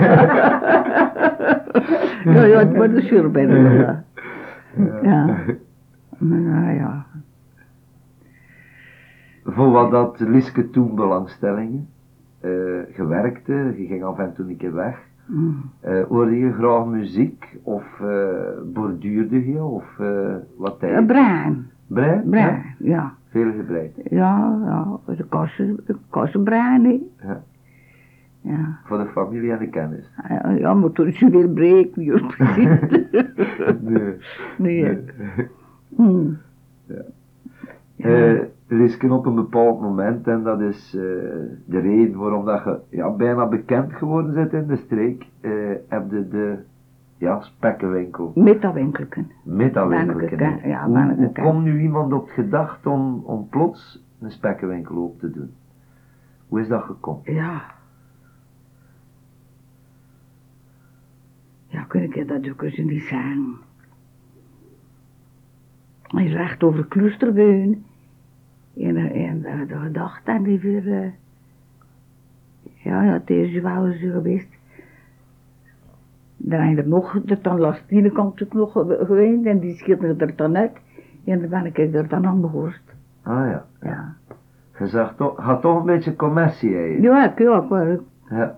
ja, 2.24 2.44
ja, 2.44 2.60
het 2.60 2.76
wordt 2.76 2.94
een 3.12 3.32
de 3.32 3.48
ja. 3.78 4.04
Ja. 5.02 5.26
Nou 6.18 6.74
ja. 6.74 7.05
Voor 9.46 9.72
wat 9.72 9.92
dat 9.92 10.20
Liske 10.20 10.70
toen 10.70 10.96
belangstellingen? 10.96 11.88
eh 12.40 12.52
gewerkte, 12.92 13.74
je 13.78 13.86
ging 13.86 14.04
af 14.04 14.18
en 14.18 14.34
toe 14.34 14.50
een 14.50 14.58
keer 14.58 14.74
weg. 14.74 14.98
Mm. 15.26 15.62
Eh 15.80 16.04
hoorde 16.04 16.38
je 16.38 16.54
graag 16.54 16.86
muziek? 16.86 17.58
Of 17.64 17.84
eh 18.00 18.62
borduurde 18.74 19.52
je? 19.52 19.64
Of 19.64 20.00
wat 20.58 20.80
tijd? 20.80 21.08
Brein? 21.08 21.68
Ja? 21.88 22.22
bruin, 22.26 22.64
ja. 22.80 23.14
Veel 23.30 23.52
gebreid. 23.52 23.92
Ja, 24.10 24.60
ja, 24.66 25.14
de 25.16 25.26
kassen, 25.30 25.80
de 25.86 25.96
kassen 26.10 26.44
bruin, 26.44 26.84
hè. 26.86 27.28
Ja. 27.28 27.44
Ja. 28.42 28.78
Voor 28.84 28.98
de 28.98 29.06
familie 29.06 29.52
en 29.52 29.60
de 29.60 29.70
kennis. 29.70 30.12
Ja, 30.30 30.50
ja, 30.50 30.74
maar 30.74 30.92
toen 30.92 31.08
is 31.08 31.20
je 31.20 31.30
weer 31.30 31.50
breek, 31.50 31.96
weer 31.96 32.26
precies. 32.38 32.70
Nee. 33.82 34.16
Nee. 34.58 34.98
Mm. 35.90 36.38
Eh, 37.98 38.40
Liske 38.68 39.14
op 39.14 39.26
een 39.26 39.36
bepaald 39.36 39.82
moment, 39.82 40.28
en 40.28 40.44
dat 40.44 40.62
is 40.62 40.96
eh, 40.96 41.02
de 41.66 41.80
reden 41.80 42.18
waarom 42.20 42.46
dat 42.46 42.64
je 42.64 42.80
ja, 42.90 43.10
bijna 43.10 43.48
bekend 43.48 43.94
geworden 43.94 44.34
bent 44.34 44.54
in 44.54 44.68
de 44.68 44.76
streek, 44.76 45.26
eh 45.42 45.52
heb 45.88 46.12
je 46.12 46.28
de 46.28 46.58
ja, 47.18 47.42
spekkenwinkel, 47.42 48.32
Met 48.36 48.62
dat 48.62 48.74
winkelken. 48.74 49.32
met 49.44 49.74
dat 49.74 49.90
Banneke 49.90 50.16
winkelken. 50.18 50.60
Ken, 50.60 50.70
ja, 50.70 50.86
hoe, 50.86 50.94
Banneke 50.94 51.22
hoe 51.22 51.32
komt 51.32 51.64
nu 51.64 51.82
iemand 51.82 52.14
op 52.14 52.26
het 52.26 52.34
gedacht 52.34 52.86
om, 52.86 53.22
om 53.26 53.48
plots 53.50 54.04
een 54.20 54.32
spekkenwinkel 54.32 54.96
open 54.96 55.20
te 55.20 55.32
doen? 55.32 55.54
Hoe 56.48 56.60
is 56.60 56.68
dat 56.68 56.84
gekomen? 56.84 57.34
Ja. 57.34 57.62
Ja, 61.68 61.84
kun 61.84 62.04
ik 62.04 62.28
dat 62.28 62.50
ook 62.50 62.62
eens 62.62 62.78
niet 62.78 63.02
zeggen. 63.04 63.54
Hij 66.02 66.26
is 66.26 66.34
recht 66.34 66.64
over 66.64 66.86
Kloesterbeun. 66.86 67.86
En, 68.80 68.96
eh, 68.98 69.28
en 69.30 69.42
de, 69.68 69.76
gedachte 69.78 70.32
en 70.32 70.44
die 70.44 70.60
weer... 70.60 71.02
eh, 71.02 71.08
ja, 72.84 73.04
ja, 73.04 73.12
het 73.14 73.30
is 73.30 73.62
wel 73.62 73.84
zo 73.84 74.12
geweest. 74.12 74.48
Dan 76.38 76.60
heb 76.60 76.76
je 76.76 76.82
er 76.82 76.88
nog, 76.88 77.20
de 77.26 77.38
dan 77.42 77.60
Lastine 77.60 78.12
komt 78.12 78.44
ook 78.44 78.54
nog 78.54 78.72
ge- 78.72 79.04
geweest 79.06 79.46
en 79.46 79.60
die 79.60 79.76
schiet 79.76 80.04
er 80.04 80.36
dan 80.36 80.58
uit. 80.58 80.72
En 81.26 81.40
dan 81.40 81.50
ben 81.50 81.66
ik 81.66 81.78
er 81.78 82.08
dan 82.08 82.26
aan 82.28 82.42
behoorst. 82.42 82.82
Ah 83.24 83.50
ja, 83.50 83.66
Ja. 83.82 84.14
je 84.80 84.88
zag 84.88 85.16
toch, 85.16 85.38
had 85.40 85.62
toch 85.62 85.80
een 85.80 85.86
beetje 85.86 86.16
commercie 86.16 86.76
hè? 86.76 86.84
Ja, 87.02 87.32
ik, 87.32 87.40
ja, 87.40 87.62
ik, 87.82 88.00
Ja. 88.30 88.56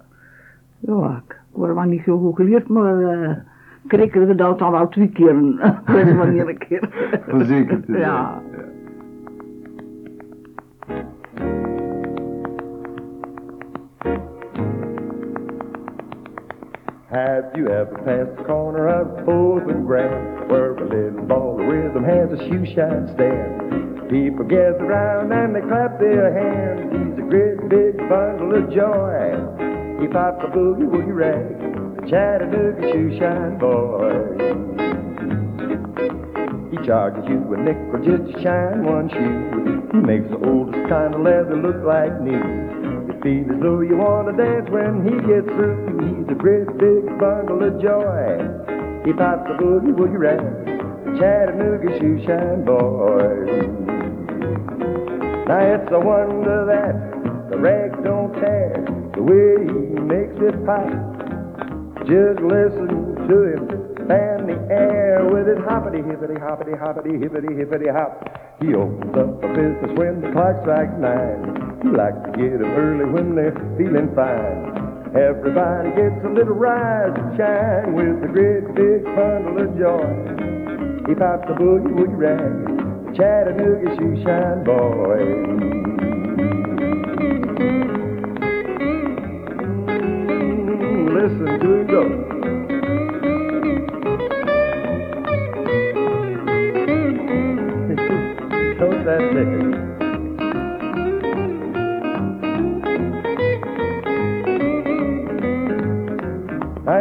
ja, 0.80 1.22
ik 1.28 1.36
word 1.52 1.74
wel 1.74 1.84
niet 1.84 2.04
zo 2.04 2.20
goed 2.20 2.36
geleerd, 2.36 2.68
maar 2.68 3.02
uh, 3.02 4.02
ik 4.04 4.14
heb 4.14 4.38
dat 4.38 4.60
dan 4.60 4.72
wel 4.72 4.88
twee 4.88 5.10
keer. 5.10 5.36
Ik 5.64 5.82
weet 5.86 6.06
niet 6.06 6.16
wanneer 6.16 6.50
een 6.50 6.58
keer. 6.58 6.90
Verzekerd 7.28 7.86
zijn. 7.86 8.00
Ja. 8.08 8.42
Have 17.10 17.56
you 17.56 17.70
ever 17.70 17.96
passed 18.04 18.36
the 18.36 18.44
corner 18.44 18.90
of 18.90 19.24
Fourth 19.24 19.64
and 19.70 19.88
Grand 19.88 20.52
where 20.52 20.76
a 20.76 20.84
little 20.84 21.26
ball 21.26 21.56
of 21.56 21.66
rhythm 21.66 22.04
has 22.04 22.28
a 22.36 22.38
shoe 22.50 22.66
shine 22.76 23.08
stand? 23.16 24.12
People 24.12 24.44
gather 24.44 24.84
round 24.84 25.32
and 25.32 25.56
they 25.56 25.62
clap 25.62 26.02
their 26.02 26.36
hands. 26.36 26.92
He's 26.92 27.16
a 27.16 27.30
great 27.32 27.64
big 27.72 27.96
bundle 28.12 28.60
of 28.60 28.68
joy. 28.76 29.40
He 30.04 30.12
pops 30.12 30.44
a 30.44 30.52
boogie 30.52 30.84
woogie 30.84 31.16
rag, 31.16 32.12
Chattanooga 32.12 32.92
shoe 32.92 33.18
shine 33.18 33.56
boy. 33.56 34.12
He 36.76 36.86
charges 36.86 37.24
you 37.30 37.40
a 37.54 37.58
nickel 37.58 38.04
just 38.04 38.36
to 38.36 38.44
shine 38.44 38.84
one 38.84 39.08
shoe. 39.08 39.96
He 39.96 40.04
makes 40.04 40.28
the 40.28 40.44
oldest 40.44 40.90
kind 40.90 41.16
of 41.16 41.22
leather 41.22 41.56
look 41.56 41.88
like 41.88 42.20
new. 42.20 42.77
Feel 43.28 43.52
as 43.52 43.60
though 43.60 43.82
you 43.82 43.98
wanna 43.98 44.32
dance 44.38 44.70
when 44.70 45.04
he 45.04 45.12
gets 45.28 45.52
through. 45.52 46.00
He's 46.00 46.32
a 46.32 46.40
great 46.40 46.66
big 46.80 47.04
bundle 47.20 47.60
of 47.60 47.76
joy. 47.84 48.24
He 49.04 49.12
pops 49.12 49.52
a 49.52 49.56
boogie 49.60 49.92
woogie 49.92 50.16
rag, 50.16 50.40
Chattanooga 51.20 51.92
shoe 52.00 52.24
shine 52.24 52.64
boy. 52.64 53.44
Now 55.44 55.60
it's 55.60 55.92
a 55.92 56.00
wonder 56.00 56.72
that 56.72 57.52
the 57.52 57.58
rag 57.58 58.02
don't 58.02 58.32
tear 58.40 58.88
the 59.14 59.22
way 59.22 59.60
he 59.76 60.00
makes 60.08 60.40
it 60.40 60.56
pop. 60.64 60.88
Just 62.08 62.40
listen 62.40 63.28
to 63.28 63.38
him 63.44 64.08
fan 64.08 64.48
the 64.48 64.56
air 64.72 65.28
with 65.28 65.48
his 65.48 65.60
hoppity 65.68 66.02
hippity 66.02 66.40
hoppity 66.40 66.80
hoppity 66.80 67.20
hippity 67.20 67.54
hippity 67.56 67.90
hop. 67.92 68.24
He 68.62 68.74
opens 68.74 69.18
up 69.20 69.44
a 69.44 69.48
business 69.50 69.92
when 70.00 70.22
the 70.22 70.32
clock 70.32 70.62
strikes 70.64 70.96
nine. 70.98 71.67
He 71.88 71.94
likes 71.94 72.20
to 72.26 72.32
get 72.32 72.60
'em 72.60 72.74
early 72.76 73.06
when 73.06 73.34
they're 73.34 73.56
feeling 73.78 74.10
fine. 74.14 75.16
Everybody 75.16 75.90
gets 75.92 76.22
a 76.26 76.28
little 76.28 76.54
rise 76.54 77.14
and 77.16 77.38
shine 77.38 77.94
with 77.94 78.26
a 78.26 78.28
great 78.28 78.76
big 78.76 79.06
bundle 79.06 79.58
of 79.60 79.78
joy. 79.78 80.06
He 81.08 81.16
pops 81.16 81.50
a 81.50 81.54
boogie 81.54 81.94
woogie 81.96 82.18
rag, 82.18 83.16
Chattanooga 83.16 83.96
shoe 83.96 84.22
shine 84.22 84.66
boy. 84.66 85.20
Listen 91.14 91.60
to 91.62 91.74
it 91.76 91.88
go. 91.88 92.27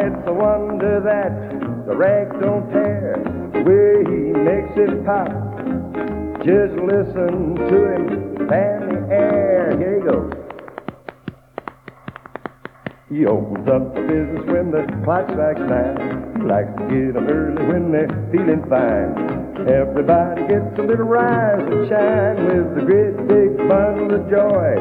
It's 0.07 0.29
a 0.29 0.33
wonder 0.33 1.01
that 1.03 1.35
the 1.88 1.97
rag 1.97 2.31
don't 2.38 2.71
tear. 2.71 3.19
The 3.53 3.62
way 3.66 4.07
he 4.07 4.31
makes 4.38 4.71
it 4.79 5.05
pop. 5.05 5.27
Just 6.47 6.79
listen 6.79 7.57
to 7.57 7.79
him 7.90 8.47
fan 8.47 8.87
the 8.88 9.03
air. 9.11 9.77
Here 9.77 9.99
he 9.99 10.07
goes. 10.07 10.33
He 13.11 13.27
opens 13.27 13.66
up 13.66 13.97
for 13.97 14.07
business 14.07 14.47
when 14.47 14.71
the 14.71 14.87
clock 15.03 15.29
strikes 15.31 15.59
nine. 15.59 16.47
Likes 16.47 16.71
to 16.79 16.85
get 16.87 17.16
'em 17.16 17.27
early 17.27 17.66
when 17.66 17.90
they're 17.90 18.09
feeling 18.31 18.62
fine. 18.71 19.11
Everybody 19.66 20.47
gets 20.47 20.79
a 20.79 20.83
little 20.83 21.07
rise 21.07 21.66
and 21.66 21.88
shine 21.88 22.47
with 22.47 22.75
the 22.77 22.83
great 22.83 23.27
big 23.27 23.57
bundle 23.69 24.14
of 24.14 24.31
joy. 24.31 24.79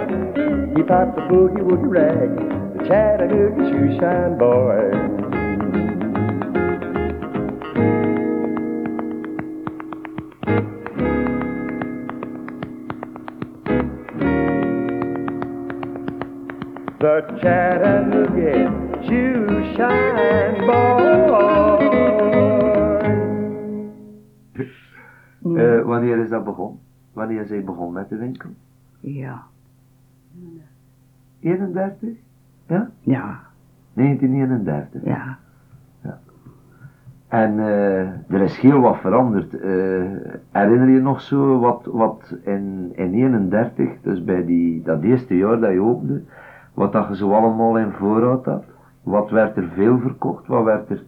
He 0.76 0.84
pops 0.84 1.18
a 1.18 1.22
boogie 1.22 1.66
woogie 1.66 1.90
rag, 1.90 2.30
the 2.78 2.86
Chattanooga 2.86 3.72
shoe 3.72 3.98
shine 4.00 4.38
boy. 4.38 5.15
The 17.16 17.22
Chattanooga 17.40 18.52
shoe 19.08 19.48
shine 19.74 20.66
boy. 20.68 21.86
Eh, 25.58 25.82
wanneer 25.82 26.18
is 26.18 26.30
dat 26.30 26.44
begonnen? 26.44 26.80
Wanneer 27.14 27.42
is 27.42 27.50
hij 27.50 27.64
begonnen 27.64 27.94
met 27.94 28.10
de 28.10 28.16
winkel? 28.16 28.50
Ja. 29.00 29.44
31? 31.40 32.10
Ja? 32.68 32.90
Ja. 33.00 33.40
1931. 33.94 35.04
Ja. 35.04 35.38
En 37.28 37.60
eh, 37.60 38.00
er 38.34 38.42
is 38.42 38.60
heel 38.60 38.80
wat 38.80 38.98
veranderd. 38.98 39.60
Eh, 39.60 39.72
herinner 40.52 40.90
je 40.90 41.02
nog 41.02 41.22
zo 41.22 41.60
wat, 41.60 41.86
wat 41.86 42.36
in, 42.44 42.92
in 42.96 43.14
31, 43.14 44.02
dus 44.02 44.24
bij 44.24 44.46
die, 44.46 44.82
dat 44.82 45.02
eerste 45.02 45.38
jaar 45.38 45.60
dat 45.60 45.72
je 45.72 45.82
opende, 45.82 46.22
wat 46.76 46.92
dat 46.92 47.08
je 47.08 47.16
zo 47.16 47.32
allemaal 47.32 47.78
in 47.78 47.92
voorraad 47.92 48.46
had? 48.46 48.64
Wat 49.04 49.30
werd 49.30 49.58
er 49.58 49.70
veel 49.74 50.00
verkocht? 50.00 50.48
Wat 50.48 50.64
werd 50.64 50.90
er... 50.90 51.04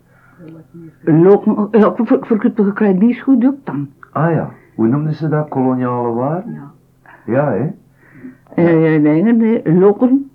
Loop, 1.01 1.67
ja, 1.71 1.93
voor, 1.95 2.17
voor 2.21 2.43
het 2.43 2.73
kredietgoed 2.73 3.45
ook 3.45 3.65
dan. 3.65 3.89
Ah 4.11 4.31
ja, 4.31 4.49
hoe 4.75 4.87
noemden 4.87 5.13
ze 5.13 5.29
dat? 5.29 5.49
Koloniale 5.49 6.13
waren? 6.13 6.53
Ja. 6.53 6.71
Ja, 7.25 7.51
hè? 7.51 7.69
Eh, 8.53 9.03
dingen, 9.03 9.63
eh, 9.63 9.77
lokken, 9.79 10.31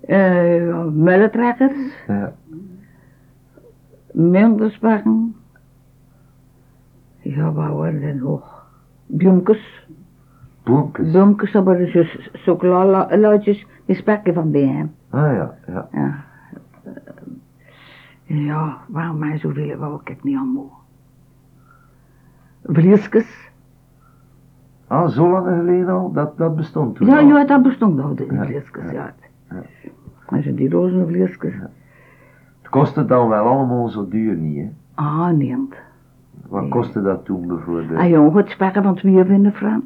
eh, 0.00 0.84
mellentrekkers, 0.92 2.04
Ja. 2.06 2.32
muntersbakken. 4.12 5.34
Ja, 7.18 7.52
wat 7.52 7.72
waren 7.76 8.02
er 8.02 8.16
nog? 8.16 8.66
Bloemkes, 9.06 9.85
Bloemkes. 10.66 11.10
bloemkes, 11.10 11.52
dat 11.52 11.64
waren 11.64 11.90
zo 11.90 12.02
chocoladelaatjes, 12.32 13.66
die 13.84 13.96
spekken 13.96 14.34
van 14.34 14.50
BM. 14.50 14.86
Ah 15.10 15.32
ja, 15.32 15.54
ja. 15.66 15.88
Ja. 15.92 16.24
Ja, 18.24 18.76
waarom 18.88 19.18
mij 19.18 19.38
zoveel 19.38 19.76
wou 19.76 20.00
ik 20.00 20.08
het 20.08 20.22
niet 20.24 20.36
allemaal. 20.36 20.70
Vliesjes. 22.64 23.50
Ah, 24.86 25.08
zo 25.08 25.30
lang 25.30 25.46
geleden 25.46 25.88
al? 25.88 26.12
Dat, 26.12 26.38
dat 26.38 26.56
bestond 26.56 26.96
toen 26.96 27.06
Ja, 27.06 27.18
al. 27.18 27.26
ja, 27.26 27.44
dat 27.44 27.62
bestond 27.62 28.00
al, 28.00 28.14
die 28.14 28.32
Ja, 28.32 28.44
vliesjes, 28.44 28.70
ja, 28.92 28.92
ja. 29.50 29.62
ja. 30.42 30.52
Die 30.52 30.70
roze 30.70 31.04
vliesjes. 31.06 31.54
Het 32.62 32.70
kostte 32.70 33.04
dan 33.04 33.28
wel 33.28 33.44
allemaal 33.44 33.88
zo 33.88 34.08
duur 34.08 34.34
niet, 34.36 34.56
hè? 34.56 34.70
Ah, 34.94 35.28
nee. 35.30 35.68
Wat 36.48 36.60
Nee. 36.60 36.70
kostte 36.70 37.02
dat 37.02 37.24
toen 37.24 37.46
bijvoorbeeld? 37.46 37.98
Ah 38.00 38.08
jongen, 38.08 38.36
het 38.36 38.48
spekken 38.48 38.82
van 38.82 38.94
twee 38.94 39.24
vinden 39.24 39.52
Fran. 39.52 39.82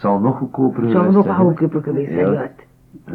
Zal 0.00 0.18
nog 0.20 0.36
goedkoper 0.38 0.82
geweest 0.82 0.94
nog 1.12 1.12
zijn, 1.24 1.36
wel 1.36 1.36
hè? 1.36 1.42
goedkoper 1.56 1.82
geweest 1.82 2.12
zijn, 2.12 2.32
Ja. 2.32 2.50
ja. 3.06 3.14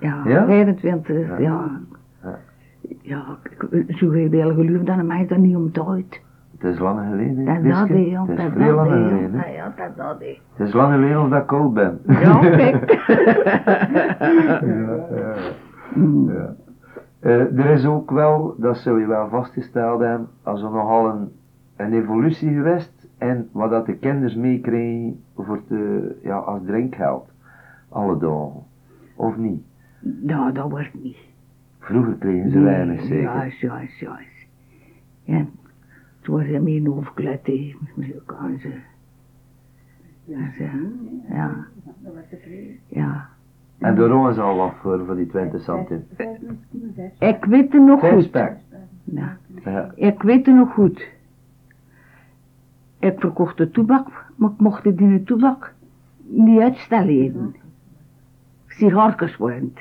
Ja, 0.00 0.22
Ja? 0.24 0.44
25, 0.46 1.28
Ja. 1.28 1.38
ja. 1.38 1.70
Ja. 2.22 2.38
Ja, 3.02 3.24
ik- 3.70 3.96
zo 3.96 4.10
heel 4.10 4.54
geloof 4.54 4.82
dan 4.82 5.06
mij 5.06 5.26
dat 5.26 5.38
niet 5.38 5.74
tijd. 5.74 6.20
Het 6.58 6.72
is 6.72 6.78
lang 6.78 7.00
geleden, 7.10 7.44
Dat 7.44 7.56
Liske. 7.62 8.10
dat 8.10 8.28
Het 8.28 8.38
is 8.38 8.44
dat 8.44 8.52
veel 8.56 8.76
dat 8.76 8.84
deed. 8.84 8.92
geleden. 8.92 9.32
hè? 9.34 9.46
Ja, 9.54 9.72
dat 9.76 9.96
dat. 9.96 10.18
Het 10.54 10.66
is 10.68 10.72
lang 10.72 10.92
geleden 10.94 11.30
dat 11.30 11.42
ik 11.42 11.52
oud 11.52 11.74
ben. 11.74 12.00
Ja, 12.06 12.38
kijk. 12.56 12.90
ja, 14.60 15.06
ja. 15.16 15.34
Mm. 15.94 16.30
Ja. 16.32 16.54
Eh, 17.20 17.58
er 17.58 17.66
is 17.66 17.86
ook 17.86 18.10
wel, 18.10 18.54
dat 18.58 18.76
zul 18.76 18.96
je 18.96 19.06
wel 19.06 19.28
vastgesteld 19.28 20.00
hebben, 20.00 20.28
als 20.42 20.62
er 20.62 20.70
nogal 20.70 21.08
een, 21.08 21.28
een 21.76 21.92
evolutie 21.92 22.52
geweest 22.54 22.97
en 23.18 23.48
wat 23.52 23.70
dat 23.70 23.86
de 23.86 23.96
kinders 23.96 24.34
meekregen 24.34 25.20
voor 25.36 25.62
te, 25.66 26.16
ja, 26.22 26.36
als 26.36 26.60
drinkgeld. 26.66 27.28
Alle 27.88 28.18
dagen. 28.18 28.62
Of 29.14 29.36
niet? 29.36 29.62
Nou, 30.00 30.52
dat 30.52 30.70
wordt 30.70 31.02
niet. 31.02 31.16
Vroeger 31.78 32.14
kregen 32.14 32.50
ze 32.50 32.60
weinig 32.60 33.00
zeker. 33.00 33.22
Juist, 33.22 33.58
juist, 33.58 33.98
juist. 33.98 34.46
Ja, 35.24 35.44
toen 36.20 36.36
was 36.36 36.46
hij 36.46 36.60
meer 36.60 36.96
overkleed 36.96 37.44
tegen 37.44 37.78
elkaar. 38.14 38.58
Ze. 38.60 38.72
Ja, 40.24 40.50
ze, 40.56 40.64
ja. 41.28 41.66
Ja. 42.88 43.28
En 43.78 43.94
de 43.94 44.06
roon 44.06 44.30
is 44.30 44.38
al 44.38 44.56
wat 44.56 44.72
voor, 44.80 45.04
voor 45.06 45.16
die 45.16 45.26
20 45.26 45.62
centim. 45.62 46.04
Ik 47.18 47.44
weet 47.44 47.72
het 47.72 47.82
nog 47.82 48.00
goed. 48.00 48.30
Ja. 49.04 49.36
Ik 49.94 50.22
weet 50.22 50.46
het 50.46 50.54
nog 50.54 50.72
goed. 50.72 51.08
Ik 52.98 53.20
verkocht 53.20 53.56
de 53.56 53.70
toebak, 53.70 54.06
maar 54.36 54.50
ik 54.50 54.58
mocht 54.60 54.84
het 54.84 55.00
in 55.00 55.12
de 55.12 55.22
toebak 55.22 55.72
niet 56.26 56.60
uitstellen. 56.60 57.54
Sigarkes 58.66 59.36
worden. 59.36 59.72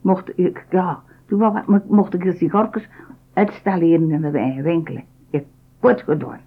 Mocht 0.00 0.38
ik, 0.38 0.66
ja, 0.70 1.00
toen 1.26 1.62
mocht 1.86 2.14
ik 2.14 2.22
de 2.22 2.32
sigarkes 2.32 2.88
uitstellen 3.32 4.10
in 4.10 4.20
de 4.20 4.30
winkelen. 4.62 5.04
Ik 5.30 5.44
goed 5.80 6.02
gedaan. 6.02 6.38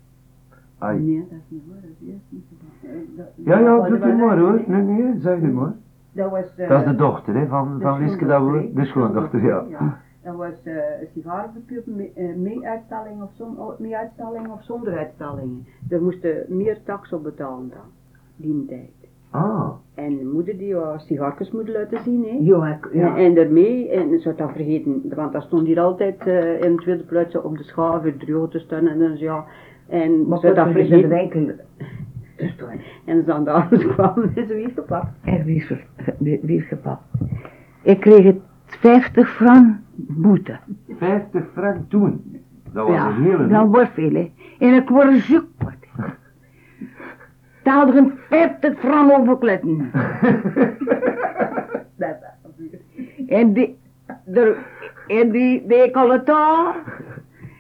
Ai. 0.78 1.00
Nee, 1.00 1.26
dat 1.30 1.38
is 1.38 1.44
niet 1.50 1.62
waar. 1.68 1.82
Dat 1.82 1.92
is 2.00 2.18
niet 2.30 2.44
zo. 2.50 2.88
Eh, 2.88 3.46
Ja, 3.46 3.60
ja, 3.60 3.76
dat 3.78 3.88
doe 3.90 4.00
was 4.00 4.10
het 4.10 4.18
maar 4.18 4.38
hoor. 4.38 4.62
Nee, 4.68 4.82
nee, 4.82 5.20
zeg 5.20 5.40
het 5.42 5.54
maar. 5.54 5.74
Dat 6.12 6.32
was... 6.32 6.56
eh, 6.56 6.70
Dat 6.70 6.80
is 6.80 6.86
de 6.88 6.96
dochter 6.96 7.36
hè, 7.36 7.48
van, 7.48 7.78
van 7.82 8.00
Liske 8.00 8.26
dat 8.26 8.42
we, 8.42 8.72
de 8.74 8.86
schoondochter, 8.86 9.44
ja. 9.44 9.64
Dat 10.26 10.36
was 10.36 10.64
eh 10.64 10.74
sigarenverkoop 11.14 11.86
mee, 11.86 12.12
eh, 12.16 12.36
mee 12.36 12.68
uitstalling 12.68 13.22
of 13.22 13.30
zon, 13.34 13.60
oh, 13.60 13.80
mee 13.80 13.96
of 14.54 14.64
zonder 14.64 14.98
uitstallingen. 14.98 15.66
Daar 15.88 16.02
moesten 16.02 16.46
meer 16.48 16.80
tax 16.84 17.14
op 17.14 17.24
betalen 17.24 17.70
dan, 17.70 17.88
die 18.36 18.66
tijd. 18.66 18.92
Ah, 19.30 19.70
En 19.94 20.18
de 20.18 20.26
moeder 20.34 20.58
die 20.58 20.76
was 20.76 21.06
sigaretjes 21.06 21.52
moeten 21.52 21.74
laten 21.74 22.00
zien, 22.04 22.24
hè. 22.24 22.38
Ja, 22.42 22.68
ik, 22.76 22.86
En, 22.86 23.16
en 23.16 23.34
daarmee, 23.36 23.90
en 23.90 24.20
ze 24.20 24.28
had 24.30 24.38
dat 24.38 24.52
vergeten, 24.52 25.02
want 25.16 25.34
dat 25.34 25.44
stond 25.44 25.68
hier 25.68 25.80
altijd 25.80 26.20
eh, 26.28 26.62
in 26.62 26.72
het 26.72 26.82
tweede 26.82 27.04
plaats 27.04 27.36
op 27.36 27.58
de 27.58 27.64
schaal 27.64 28.02
voor 28.02 28.18
droog 28.18 28.50
te 28.50 28.60
staan 28.60 28.88
en 28.88 29.00
dus 29.00 29.20
ja. 29.20 29.46
En 29.88 30.28
Maar 30.28 30.40
ze 30.40 30.48
had 30.48 30.56
dat 30.56 30.72
vergeten. 30.72 31.10
winkel. 31.10 31.56
En 33.06 33.24
ze 33.24 33.34
aan 33.34 33.48
anders 33.48 33.86
kwam 33.94 34.22
en 34.36 34.48
ze 34.48 34.54
wist 34.54 34.74
gepakt. 34.74 35.08
Er 35.24 35.44
wie 35.44 35.68
wie 36.20 36.58
is 36.58 36.68
gepakt. 36.68 37.04
Ik 37.84 38.00
kreeg 38.00 38.24
het 38.24 38.40
50 38.80 39.30
frank 39.30 39.76
boete. 39.96 40.58
50 40.98 41.44
frank 41.54 41.90
toen. 41.90 42.42
Dat 42.74 42.88
was 42.88 42.96
Ja, 42.96 43.08
een 43.08 43.24
hele 43.24 43.48
dat 43.48 43.68
wordt 43.68 43.90
veel, 43.94 44.14
hè. 44.14 44.32
En 44.60 44.74
ik 44.74 44.90
word 44.90 45.14
zoek. 45.14 45.46
Daar 47.64 47.88
er 47.88 47.98
een 47.98 48.14
50 48.30 48.80
frank 48.80 49.12
overkletten. 49.12 49.92
En 53.28 53.54
die, 53.54 53.78
der, 54.26 54.56
en 55.08 55.32
die 55.32 55.66
deed 55.68 55.84
ik 55.90 55.96
al 55.96 56.12
het 56.12 56.26
daar. 56.26 56.76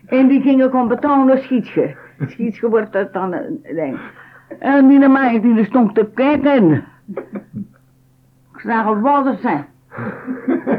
En 0.05 0.27
die 0.27 0.41
ging 0.41 0.63
ik 0.63 0.73
om 0.73 0.87
betalen 0.87 1.37
schietje. 1.37 1.95
Schietje 2.27 2.69
wordt 2.69 2.91
dat 2.91 3.13
dan 3.13 3.33
een 3.33 3.59
ding. 3.75 3.97
En 4.59 4.87
die 4.87 5.09
meid 5.09 5.41
die 5.41 5.65
stond 5.65 5.95
te 5.95 6.09
kijken. 6.13 6.83
Ik 8.53 8.59
zag 8.61 8.85
al 8.85 8.99
wat 8.99 9.25
het 9.25 9.39
zijn. 9.39 9.65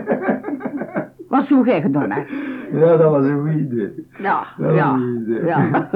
Wat 1.37 1.47
zo 1.47 1.63
gek 1.63 1.83
gedaan 1.83 2.11
hè? 2.11 2.21
Ja, 2.79 2.97
dat 2.97 3.11
was 3.11 3.25
een 3.25 3.39
goede 3.39 3.59
idee. 3.59 4.07
Ja, 4.19 4.45
Dat 4.59 4.67
was 4.67 4.75
ja, 4.77 4.93
een 4.93 4.99
goeie 4.99 5.21
idee. 5.23 5.45
ja. 5.45 5.89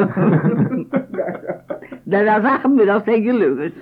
Dat 2.04 2.42
zeggen 2.42 2.74
we, 2.76 2.84
dat 2.84 3.04
zijn 3.04 3.22
gelukkig. 3.22 3.72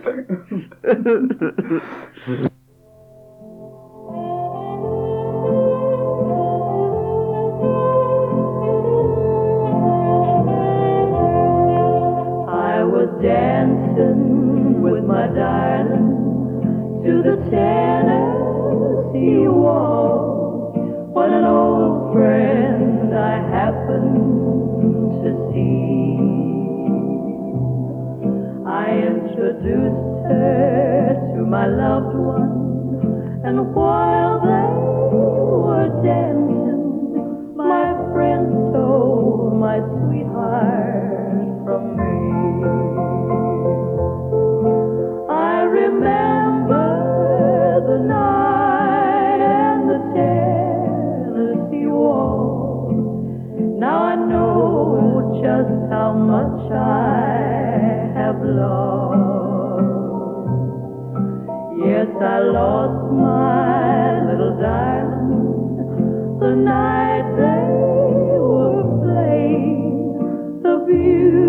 I 12.71 12.83
was 12.85 13.09
dancing 13.23 14.83
with 14.83 15.05
my 15.05 15.27
darling 15.29 17.03
to 17.05 17.23
the 17.23 17.37
Tennessee 17.51 19.47
waltz 19.49 20.48
What 21.19 21.31
an 21.33 21.45
old 21.45 22.13
friend 22.15 23.13
I 23.13 23.43
happen 23.51 24.05
to 25.19 25.31
see. 25.51 26.15
I 28.65 28.87
introduced 29.11 30.31
her 30.31 31.35
to 31.35 31.43
my 31.45 31.67
loved 31.67 32.15
one, 32.15 33.43
and 33.45 33.75
while 33.75 34.39
they 34.47 34.71
were 35.67 35.91
dancing, 36.05 37.57
my 37.57 37.97
friend 38.15 38.71
stole 38.71 39.51
my 39.59 39.81
sweetheart 39.81 41.08
Now 53.81 53.99
I 54.05 54.17
know 54.17 55.41
just 55.43 55.93
how 55.93 56.13
much 56.15 56.73
I 56.73 58.13
have 58.19 58.41
lost. 58.43 59.89
Yes, 61.85 62.09
I 62.21 62.39
lost 62.41 63.13
my 63.13 64.25
little 64.31 64.57
darling 64.61 65.49
the 66.41 66.55
night 66.55 67.27
they 67.37 68.39
were 68.39 68.85
playing 69.03 70.61
the 70.63 70.85
beautiful 70.87 71.48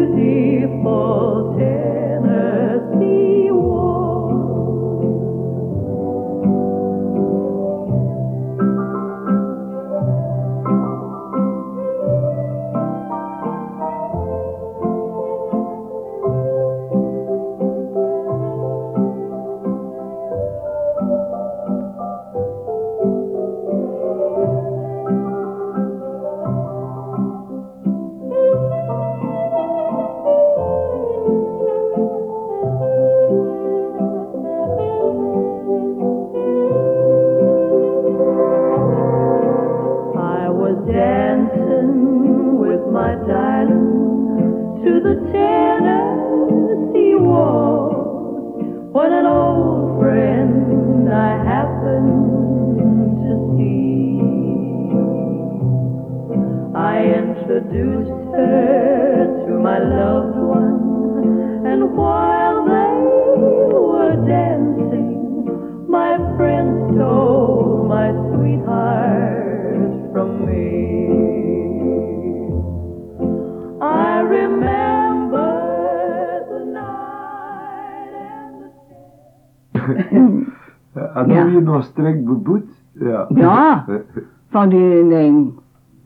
En 79.95 80.53
Ja. 80.93 81.23
hoe 81.43 81.51
je 81.51 81.61
nog 81.61 81.83
strikt 81.83 82.23
beboet? 82.25 82.83
Ja. 82.91 83.25
Ja. 83.35 83.85
Van 84.49 84.69
die 84.69 85.07
ding. 85.09 85.51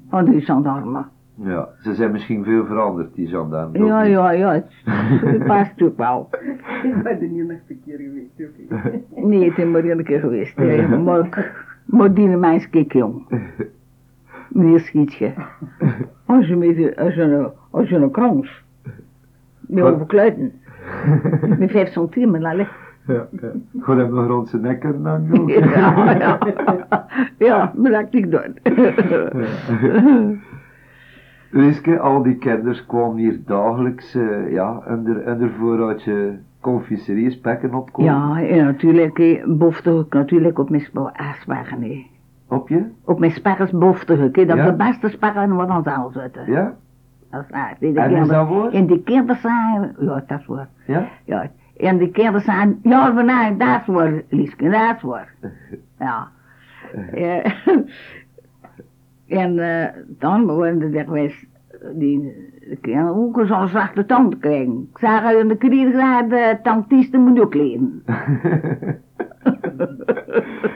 Van 0.10 0.26
die 0.26 0.42
gendarmen. 0.42 1.06
Ja, 1.36 1.70
ze 1.82 1.94
zijn 1.94 2.12
misschien 2.12 2.44
veel 2.44 2.66
veranderd, 2.66 3.14
die 3.16 3.28
gendarmen. 3.28 3.86
Ja, 3.86 4.02
ja, 4.04 4.32
ja. 4.32 4.52
Het, 4.54 4.66
het 4.86 5.46
past 5.54 5.82
ook 5.82 5.98
wel. 5.98 6.30
Ik 6.84 7.04
ben 7.04 7.22
er 7.22 7.28
niet 7.28 7.48
nog 7.48 7.58
een 7.68 7.82
keer 7.86 7.98
geweest, 7.98 8.52
oké. 8.76 9.02
Nee, 9.28 9.50
het 9.50 9.58
is 9.58 9.66
maar 9.66 9.84
een 9.84 10.04
keer 10.04 10.20
geweest. 10.20 10.58
hè. 10.58 10.98
Maar, 10.98 11.20
ik- 11.20 11.52
maar 11.86 12.14
die 12.14 12.28
meisje 12.38 12.70
kijk 12.70 12.94
jong. 12.94 13.26
Meneer 14.50 14.80
Schietje. 14.80 15.34
Als 16.26 16.48
je 16.48 16.56
met 16.56 16.96
als 16.98 17.14
je 17.16 17.22
een, 17.22 17.48
als 17.70 17.90
je 17.90 17.96
een 17.96 18.12
krans. 18.12 18.64
Met 19.60 19.84
overkluiten. 19.84 20.52
Met 21.58 21.72
vijf 21.72 21.90
centimeter. 21.92 22.72
Ja, 23.08 23.28
ja. 23.42 23.50
Gewoon 23.80 24.28
rond 24.28 24.50
zijn 24.50 24.62
nek 24.62 24.84
en 24.84 25.04
dan 25.04 25.40
ook. 25.40 25.50
Ja, 25.76 26.16
ja. 26.20 26.38
Ja, 27.38 27.72
dat 27.76 28.06
ik 28.10 28.32
doen. 28.32 28.58
Liske, 31.50 32.00
al 32.00 32.24
die 32.24 32.36
kinders 32.36 32.86
kwamen 32.86 33.18
hier 33.18 33.40
dagelijks, 33.46 34.16
eh, 34.16 34.52
ja, 34.52 34.84
onder, 34.88 35.32
onder 35.32 35.50
voorraadje 35.60 36.38
confiserie 36.62 37.32
spekken 37.32 37.74
opkomen. 37.74 38.12
Ja, 38.14 38.42
en 38.48 38.66
natuurlijk, 38.66 39.44
bofte 39.48 40.06
ik 40.08 40.14
natuurlijk 40.14 40.60
op 40.60 40.70
mijn 40.70 40.82
sparren, 40.82 41.82
hè. 41.82 42.06
Op 42.48 42.70
je? 42.70 42.84
Op 43.06 43.20
mijn 43.20 43.32
sparren 43.32 43.80
bofte 43.80 44.14
ik. 44.14 44.48
Dat 44.48 44.58
Ja? 44.58 44.66
de 44.66 44.74
beste 44.74 45.10
sparren 45.10 45.56
wat 45.56 45.70
ons 45.70 45.86
al 45.88 46.12
zitten. 46.14 46.52
Ja? 46.52 46.74
Dat 47.30 47.42
is 47.44 47.50
waar. 47.50 47.76
Die 47.80 48.00
En 48.00 48.12
is 48.12 48.28
dat 48.28 49.04
kinderen 49.04 49.42
zijn, 49.42 49.96
ja, 50.00 50.24
dat 50.28 50.40
is 50.40 50.46
waar. 50.46 50.68
Ja? 50.88 51.08
Ja, 51.26 51.50
en 51.84 51.98
die 51.98 52.12
kinderen 52.12 52.42
zijn, 52.42 52.80
ja, 52.84 53.12
maar 53.12 53.26
nee, 53.26 53.58
dat 53.58 53.82
is 53.82 53.86
waar, 53.88 54.22
Lieske, 54.30 54.70
dat 54.70 54.96
is 54.96 55.02
waar. 55.02 55.34
Ja. 56.00 56.28
Eh, 57.12 57.68
en 59.44 59.60
eh, 59.60 59.88
dan 60.08 60.46
worden 60.46 60.94
er 60.96 61.06
geweest, 61.06 61.46
die 61.94 62.20
de 62.70 62.78
kinderen 62.82 63.16
ook 63.16 63.42
zo'n 63.46 63.68
zachte 63.68 64.06
tand 64.06 64.40
krijgen. 64.40 64.88
Ik 64.92 64.98
zag 64.98 65.24
uit 65.24 65.50
de 65.50 65.58
krediet 65.58 65.94
de 66.30 66.58
tandtisten 66.64 67.22
moet 67.22 67.40
ook 67.40 67.54
leren. 67.54 68.04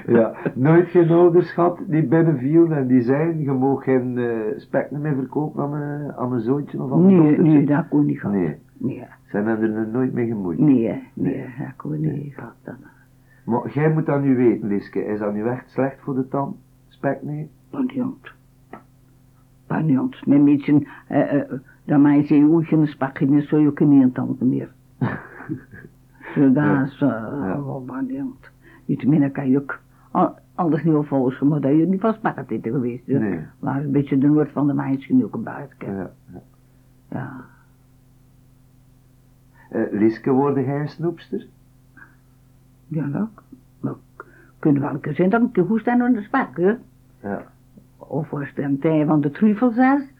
ja, 0.08 0.34
nooit 0.54 0.88
geen 0.88 1.10
ouders 1.12 1.52
gehad 1.52 1.80
die 1.88 2.04
binnenvielen 2.04 2.72
en 2.72 2.88
die 2.88 3.02
zeiden, 3.02 3.42
je 3.42 3.52
mag 3.52 3.84
geen 3.84 4.18
eh 4.18 4.28
spekken 4.58 5.02
meer 5.02 5.16
verkopen 5.16 5.64
aan 5.64 5.74
een, 5.74 6.14
aan 6.14 6.40
zoontje 6.40 6.82
of 6.84 6.92
aan 6.92 6.98
een 7.00 7.06
Nee, 7.06 7.18
dochtertje. 7.18 7.44
nee, 7.54 7.66
dat 7.66 7.88
kon 7.90 8.06
niet 8.06 8.20
gaan. 8.20 8.32
Nee, 8.32 8.56
Nee, 8.78 9.04
zijn 9.28 9.46
hebben 9.46 9.74
er 9.76 9.88
nooit 9.88 10.14
mee 10.14 10.28
gemoeid. 10.28 10.60
nee, 10.60 11.04
nee, 11.14 11.46
dat 11.60 11.76
kon 11.76 12.00
niet 12.00 12.34
gaan. 12.36 12.78
Maar 13.46 13.70
jij 13.74 13.94
moet 13.94 14.06
dat 14.06 14.22
nu 14.22 14.36
weten, 14.36 14.68
Liske. 14.68 15.06
Is 15.06 15.20
dat 15.20 15.34
nu 15.34 15.48
echt 15.48 15.70
slecht 15.70 16.00
voor 16.00 16.16
de 16.16 16.28
tand? 16.28 16.56
Spek 16.88 17.22
niet? 17.24 17.48
Paniont. 17.70 18.32
Paniont. 19.68 20.26
Met 20.26 20.44
mensen, 20.44 20.88
eh, 21.08 21.34
eh, 21.42 21.52
dat 21.84 22.00
mij 22.00 22.24
zei, 22.26 22.44
hoe 22.44 22.66
je 22.70 22.76
een 22.76 22.88
spak 22.88 23.20
in 23.20 23.42
zo 23.42 23.58
je 23.58 23.74
kan 23.74 23.90
niet 23.90 24.14
tand 24.14 24.42
meer. 24.42 24.72
Zo 26.36 26.52
dat 26.52 26.88
is, 26.88 26.94
eh, 27.02 27.08
Ja. 27.10 27.64
wel 27.64 27.84
paniont. 27.86 28.50
Iets 28.86 29.04
minder 29.04 29.32
kan 29.32 29.50
je 29.50 29.58
ook, 29.60 29.80
al- 30.12 30.36
anders 30.56 30.84
niet 30.84 30.94
opvolgen, 30.94 31.48
maar 31.48 31.62
dat 31.62 31.72
je 31.72 31.86
niet 31.88 32.00
van 32.02 32.14
zitten 32.48 32.72
geweest. 32.72 33.08
Nee. 33.08 33.40
Maar 33.60 33.84
een 33.84 33.92
beetje 33.92 34.18
de 34.18 34.28
noord 34.28 34.52
van 34.52 34.68
de 34.68 34.74
meisje 34.74 35.24
ook 35.24 35.34
een 35.34 35.44
buiten. 35.44 35.96
Ja. 35.96 36.12
Ja. 36.32 36.42
Eh, 37.10 37.40
Liske, 39.92 40.32
worden 40.32 40.64
jij 40.66 40.80
een 40.80 40.90
snoepster? 40.90 41.46
Ja, 42.88 43.06
dat. 43.08 43.28
Maar 43.80 43.94
kunnen 44.60 44.82
wel 44.82 44.92
een 44.92 45.00
keer 45.00 45.14
zijn 45.14 45.30
dat 45.30 45.42
keer 45.52 45.66
goed 45.66 45.80
staan 45.80 46.02
aan 46.02 46.14
de 46.14 46.22
spak, 46.22 46.58
hè. 46.58 46.74
Ja. 47.22 47.42
Of 47.98 48.34
als 48.34 48.52
het 48.56 48.86
een 48.86 49.06
van 49.08 49.22
de 49.22 49.32
truffels 49.32 49.78
is, 49.78 50.14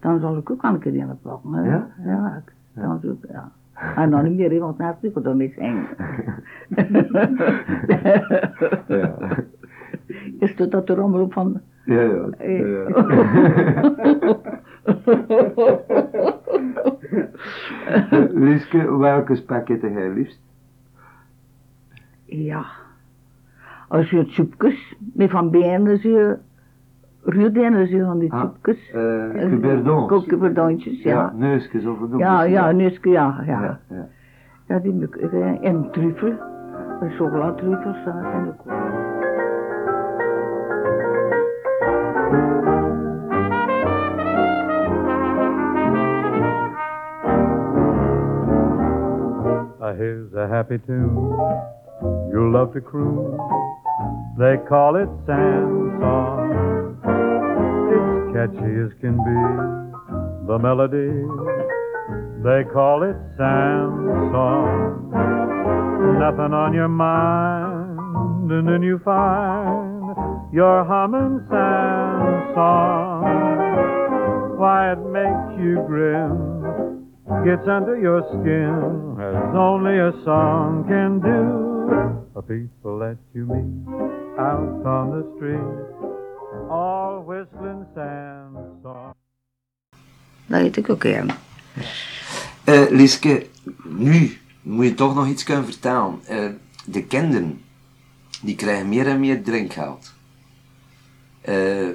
dan 0.00 0.20
zal 0.20 0.36
ik 0.36 0.50
ook 0.50 0.62
al 0.62 0.74
een 0.74 0.78
keer 0.80 0.94
in 0.94 1.08
het 1.08 1.22
pakken. 1.22 1.52
hè. 1.52 1.68
Ja? 1.70 1.86
Ja, 2.04 2.42
ik- 2.46 2.52
dan 2.82 2.98
ik, 3.02 3.30
ja. 3.30 3.50
En 3.96 4.10
dan 4.10 4.24
niet 4.24 4.36
meer, 4.36 4.50
hè, 4.50 4.58
want 4.58 4.78
na 4.78 4.96
truffel 5.00 5.22
dan 5.22 5.36
mee 5.36 5.52
zijn. 5.56 5.86
Ja. 8.88 9.14
Is 10.38 10.56
dat 10.56 10.70
dat 10.70 10.90
allemaal 10.90 11.20
op 11.20 11.32
van... 11.32 11.60
Ja, 11.84 12.00
ja. 12.00 12.28
Eh. 12.38 12.70
ja. 12.70 12.86
Liske, 18.34 18.96
welke 18.98 19.34
spek 19.34 19.68
eet 19.68 19.80
jij 19.80 20.10
liefst? 20.10 20.40
Ja. 22.24 22.64
Als 23.88 24.10
je 24.10 24.18
het 24.18 24.28
soepjes, 24.28 24.96
met 25.14 25.30
van 25.30 25.50
binnen 25.50 25.98
zo... 25.98 26.34
Ruurdenen 27.24 27.86
zo 27.88 28.04
van 28.04 28.18
die 28.18 28.32
Ah, 28.32 28.40
soepjes. 28.40 28.90
Eh, 28.90 29.48
cuberdons. 29.48 30.08
Kokenverdontjes, 30.08 31.02
Ja, 31.02 31.10
ja. 31.10 31.32
neusjes 31.36 31.84
of 31.86 32.00
een 32.00 32.18
Ja, 32.18 32.42
ja, 32.42 32.70
nuske, 32.72 33.08
ja, 33.08 33.42
ja. 33.46 33.60
ja, 33.62 33.80
ja. 33.88 34.08
Ja, 34.66 34.78
die 34.78 35.08
eh, 35.08 35.64
en 35.64 35.88
truffel. 35.90 36.32
En 37.00 37.10
chocoladetruffels, 37.10 38.04
dat 38.04 38.14
zijn 38.22 38.46
ook 38.48 38.64
wel. 38.64 39.01
Here's 49.96 50.32
a 50.34 50.48
happy 50.48 50.78
tune 50.86 51.32
you'll 52.32 52.52
love 52.52 52.72
to 52.72 52.80
croon. 52.80 53.38
They 54.38 54.56
call 54.68 54.96
it 54.96 55.08
sand 55.26 56.00
song. 56.00 56.96
It's 57.92 58.32
catchy 58.34 58.72
as 58.84 58.92
can 59.00 59.16
be, 59.20 59.40
the 60.46 60.58
melody. 60.58 61.12
They 62.42 62.64
call 62.72 63.02
it 63.02 63.16
sand 63.36 64.32
song. 64.32 65.10
Nothing 66.18 66.52
on 66.54 66.72
your 66.72 66.88
mind, 66.88 68.50
and 68.50 68.66
then 68.66 68.82
you 68.82 68.98
find 69.04 69.92
you're 70.52 70.84
humming 70.84 71.46
sand 71.48 72.54
song. 72.54 73.22
Why 74.58 74.92
it 74.92 75.00
makes 75.12 75.60
you 75.60 75.82
grin, 75.86 77.08
gets 77.44 77.68
under 77.68 77.96
your 77.98 78.22
skin, 78.28 79.11
as 79.34 79.54
only 79.54 79.98
a 79.98 80.12
song 80.24 80.84
can 80.86 81.20
do. 81.20 81.40
The 82.34 82.42
people 82.42 82.98
that 82.98 83.16
you 83.34 83.44
meet 83.46 83.88
out 84.38 84.84
on 84.84 85.10
the 85.10 85.24
street, 85.36 86.68
all 86.70 87.22
whistling 87.26 87.84
sand 87.94 88.56
song. 88.82 89.14
Dat 90.46 90.60
weet 90.60 90.76
ik 90.76 90.90
ook, 90.90 91.02
ja. 91.02 91.24
Eh 92.64 92.90
Liske, 92.90 93.46
nu 93.84 94.38
moet 94.62 94.84
je 94.84 94.94
toch 94.94 95.14
nog 95.14 95.26
iets 95.26 95.42
kunnen 95.42 95.64
vertellen. 95.64 96.20
Eh, 96.26 96.50
de 96.84 97.04
kinderen, 97.04 97.60
die 98.42 98.54
krijgen 98.54 98.88
meer 98.88 99.06
en 99.06 99.20
meer 99.20 99.42
drinkgeld. 99.42 100.14
Eh, 101.40 101.88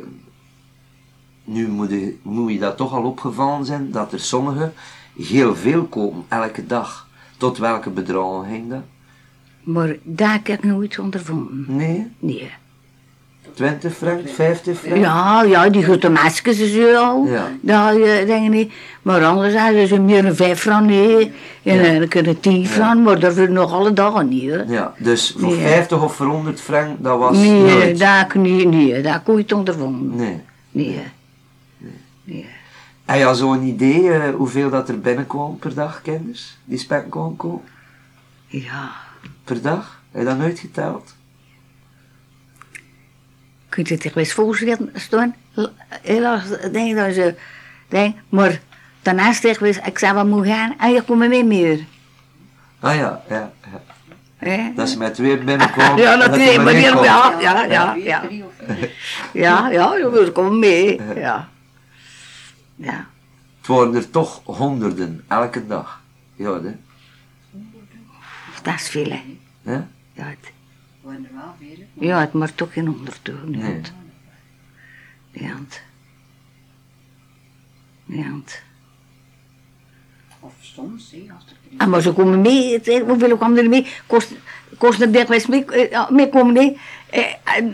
nu 1.43 1.67
moet 1.67 1.89
je, 1.89 2.17
moet 2.21 2.51
je 2.51 2.59
dat 2.59 2.77
toch 2.77 2.93
al 2.93 3.03
opgevallen 3.03 3.65
zijn, 3.65 3.91
dat 3.91 4.13
er 4.13 4.19
sommigen 4.19 4.73
heel 5.17 5.55
veel 5.55 5.85
kopen, 5.85 6.25
elke 6.27 6.65
dag. 6.65 7.06
Tot 7.37 7.57
welke 7.57 7.89
bedragen 7.89 8.45
ging 8.49 8.69
dat? 8.69 8.81
Maar 9.63 9.95
daar 10.03 10.31
heb 10.43 10.47
ik 10.47 10.63
nooit 10.63 10.99
ondervonden. 10.99 11.65
Nee? 11.67 12.07
Nee. 12.19 12.51
20 13.53 13.93
frank, 13.95 14.29
50 14.29 14.77
frank? 14.79 14.97
Ja, 14.97 15.43
ja, 15.43 15.69
die 15.69 15.83
grote 15.83 16.09
maskers 16.09 16.73
zo 16.73 16.95
al. 16.95 17.25
Ja. 17.25 17.47
Dat 17.61 17.95
uh, 17.97 18.03
denk 18.25 18.43
ik 18.45 18.49
niet. 18.49 18.71
Maar 19.01 19.25
anders 19.25 19.55
hadden 19.55 19.87
ze 19.87 19.99
meer 19.99 20.25
een 20.25 20.35
vijf 20.35 20.59
frank, 20.59 20.85
nee. 20.89 21.31
En 21.63 21.75
Ja. 21.93 21.99
dan 21.99 22.07
kunnen 22.07 22.39
tien 22.39 22.67
frank, 22.67 23.05
maar 23.05 23.19
dat 23.19 23.37
is 23.37 23.49
nog 23.49 23.71
alle 23.73 23.93
dagen 23.93 24.27
niet. 24.27 24.63
Ja, 24.67 24.93
dus 24.97 25.35
voor 25.37 25.49
Nee. 25.49 25.59
50 25.67 26.03
of 26.03 26.15
voor 26.15 26.25
100 26.25 26.61
frank, 26.61 27.03
dat 27.03 27.19
was 27.19 27.37
Nee, 27.37 27.61
nooit. 27.61 27.99
daar 27.99 28.25
ik 28.25 28.33
niet, 28.35 28.67
nee, 28.69 29.01
daar 29.01 29.21
kon 29.21 29.35
je 29.35 29.41
het 29.41 29.51
ondervonden. 29.51 30.15
Nee. 30.15 30.39
Nee. 30.71 31.01
Nee. 32.23 32.45
Heb 32.45 32.56
je 33.15 33.25
al 33.25 33.35
zo'n 33.35 33.63
idee 33.63 34.13
eh, 34.13 34.33
hoeveel 34.35 34.69
dat 34.69 34.89
er 34.89 34.99
binnenkwam 34.99 35.57
per 35.59 35.73
dag, 35.73 36.01
kinders? 36.01 36.57
Die 36.63 36.77
spek 36.77 37.09
kopen? 37.09 37.61
Ja. 38.47 38.91
Per 39.43 39.61
dag? 39.61 40.01
Heb 40.11 40.21
je 40.21 40.27
dat 40.27 40.37
nooit 40.37 40.59
geteld? 40.59 41.15
Kun 43.69 43.83
je 43.87 43.93
het 43.93 44.01
zich 44.01 44.13
best 44.13 44.31
voorstellen, 44.31 44.89
Stoon? 44.93 45.33
Helaas, 46.01 46.49
denk 46.49 46.89
ik 46.89 46.95
dat 46.95 47.13
ze... 47.13 47.35
Denk, 47.87 48.15
maar 48.29 48.61
daarnaast 49.01 49.41
zeg 49.41 49.61
ik, 49.61 49.85
ik 49.85 49.99
zou 49.99 50.13
wel 50.13 50.25
moeten 50.25 50.51
gaan. 50.51 50.75
En 50.79 50.91
je 50.91 51.01
komt 51.01 51.27
mee 51.27 51.43
meer. 51.43 51.85
Ah 52.79 52.95
ja, 52.95 53.21
ja, 53.29 53.51
ja. 53.71 54.71
Dat 54.75 54.89
ze 54.89 54.97
met 54.97 55.13
twee 55.13 55.37
binnenkwamen. 55.37 56.01
Ja, 56.03 56.31
er 56.31 56.39
is 56.39 56.57
maar 56.57 56.73
kwam. 56.73 57.03
ja, 57.03 57.35
ja, 57.39 57.63
ja, 57.63 57.95
ja. 57.95 58.23
Ja, 59.33 59.69
ja, 59.69 59.95
je 59.95 60.09
wil 60.11 60.31
komen 60.31 60.59
mee. 60.59 61.01
Ja. 61.01 61.13
Ja. 61.15 61.49
Het 63.57 63.67
worden 63.67 63.95
er 63.95 64.09
toch 64.09 64.41
honderden, 64.43 65.23
elke 65.27 65.67
dag. 65.67 66.01
Ja, 66.35 66.61
hè? 66.61 66.75
Dat 68.63 68.73
is 68.73 68.89
veel, 68.89 69.09
hè. 69.09 69.23
Ja? 69.61 69.87
Ja, 70.13 70.23
het, 70.23 70.51
ja, 71.93 72.19
het 72.19 72.33
maar 72.33 72.55
toch 72.55 72.73
geen 72.73 72.87
honderd 72.87 73.19
doen. 73.23 73.49
Nee. 73.49 73.61
Nee. 73.61 73.81
Ja, 75.31 75.47
het. 75.47 75.81
Ja, 78.05 78.23
het. 78.35 78.63
Of 80.39 80.53
soms, 80.59 81.11
hè, 81.11 81.25
als 81.35 81.45
er 81.45 81.55
Ah, 81.77 81.87
maar 81.87 82.01
ze 82.01 82.13
komen 82.13 82.41
mee, 82.41 82.73
het- 82.73 82.87
eh, 82.87 83.01
hoeveel 83.03 83.37
kwamen 83.37 83.57
er 83.57 83.69
mee? 83.69 83.87
Kost, 84.07 84.31
kost 84.77 84.99
het 84.99 85.13
dikwijls 85.13 85.45
mee, 85.47 85.65
eh, 85.65 85.89
ja, 85.91 86.09
mee 86.11 86.29
komen, 86.29 86.53
nee. 86.53 86.77
Eh, 87.09 87.23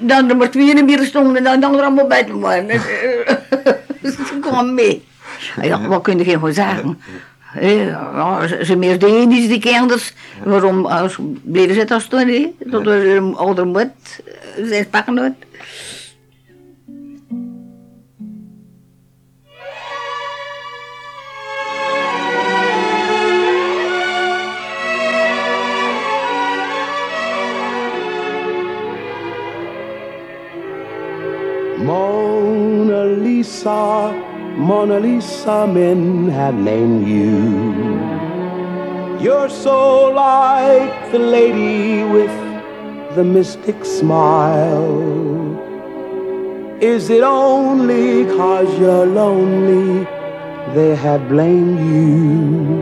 dan 0.02 0.30
er 0.30 0.38
maar 0.38 0.52
twee 0.52 0.78
en 0.78 0.86
meer 0.86 1.04
stonden 1.06 1.36
en 1.36 1.44
dan 1.44 1.60
dan 1.60 1.74
er 1.76 1.82
allemaal 1.86 2.08
bij 2.08 2.24
te 2.24 2.34
worden. 2.34 2.82
Eh, 4.04 4.12
Ze 4.12 4.38
kwamen 4.42 4.74
mee. 4.74 5.04
Ah, 5.58 5.64
Ja, 5.66 5.88
wat 5.88 6.02
kun 6.02 6.18
je 6.18 6.24
geen 6.24 6.40
goed 6.40 6.56
zeggen? 6.56 7.00
Eh, 7.54 7.86
Ja, 7.88 8.48
ze, 8.48 8.76
meer 8.76 8.98
niet 9.28 9.50
die 9.50 9.60
kinders. 9.60 10.14
Waarom 10.44 10.86
als, 10.86 11.18
bleven 11.44 11.76
ze 11.76 11.84
dat 11.86 12.02
toen? 12.02 12.56
Tot 12.72 12.88
er 12.88 13.16
een 13.16 13.36
ouder 13.36 13.66
moet, 13.68 13.88
eh, 14.58 14.66
ze 14.66 14.88
pakken 14.90 15.20
uit. 15.20 15.34
Lisa, 33.44 34.14
Mona 34.56 35.02
Lisa, 35.02 35.68
men 35.68 36.30
have 36.30 36.56
named 36.56 37.06
you. 37.06 37.60
You're 39.20 39.50
so 39.50 40.10
like 40.12 41.12
the 41.12 41.20
lady 41.20 42.06
with 42.06 42.32
the 43.16 43.24
mystic 43.26 43.84
smile. 43.84 44.96
Is 46.80 47.10
it 47.10 47.22
only 47.22 48.24
cause 48.38 48.80
you're 48.80 49.06
lonely 49.06 50.08
they 50.74 50.96
have 50.96 51.28
blamed 51.28 51.80
you 51.92 52.80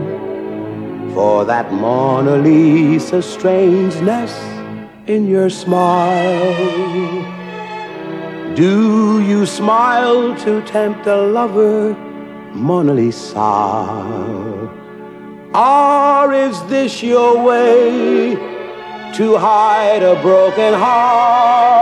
for 1.12 1.44
that 1.44 1.72
Mona 1.72 2.36
Lisa 2.36 3.20
strangeness 3.20 4.32
in 5.08 5.26
your 5.26 5.50
smile? 5.50 7.11
Do 8.54 9.22
you 9.22 9.46
smile 9.46 10.36
to 10.40 10.60
tempt 10.66 11.06
a 11.06 11.16
lover, 11.16 11.94
Mona 12.52 12.92
Lisa? 12.92 13.40
Or 15.54 16.34
is 16.34 16.62
this 16.64 17.02
your 17.02 17.42
way 17.42 18.34
to 19.14 19.38
hide 19.38 20.02
a 20.02 20.20
broken 20.20 20.74
heart? 20.74 21.72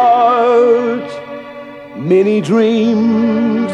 Many 1.96 2.40
dreams 2.40 3.72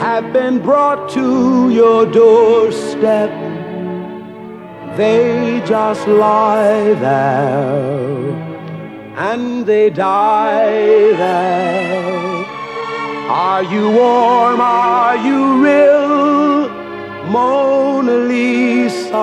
have 0.00 0.32
been 0.32 0.60
brought 0.60 1.10
to 1.10 1.68
your 1.68 2.06
doorstep. 2.06 3.30
They 4.96 5.62
just 5.66 6.08
lie 6.08 6.94
there 6.94 8.51
and 9.16 9.66
they 9.66 9.90
die 9.90 11.12
there. 11.16 12.44
Are 13.28 13.62
you 13.62 13.90
warm? 13.90 14.60
Are 14.60 15.16
you 15.16 15.64
real? 15.64 16.68
Mona 17.30 18.12
Lisa 18.12 19.16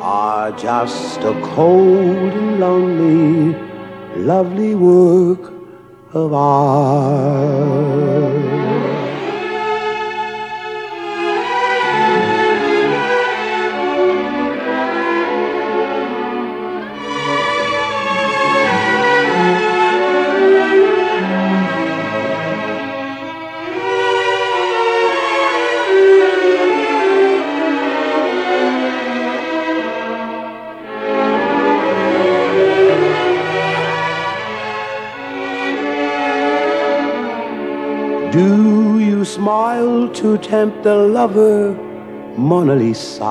are 0.00 0.52
just 0.52 1.20
a 1.20 1.32
cold 1.54 2.32
and 2.32 2.60
lonely, 2.60 3.54
lovely 4.16 4.74
work 4.74 5.52
of 6.14 6.32
art. 6.32 8.31
Do 38.32 38.98
you 38.98 39.26
smile 39.26 40.08
to 40.08 40.38
tempt 40.38 40.86
a 40.86 40.96
lover, 40.96 41.74
Mona 42.38 42.74
Lisa? 42.74 43.26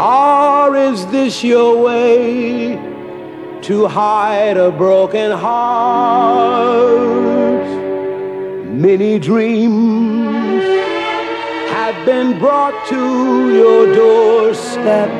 Or 0.00 0.74
is 0.74 1.06
this 1.08 1.44
your 1.44 1.82
way 1.82 2.78
to 3.60 3.86
hide 3.86 4.56
a 4.56 4.70
broken 4.70 5.30
heart? 5.32 6.56
Many 8.64 9.18
dreams 9.18 10.64
have 11.76 12.06
been 12.06 12.38
brought 12.38 12.86
to 12.88 13.54
your 13.54 13.94
doorstep, 13.94 15.10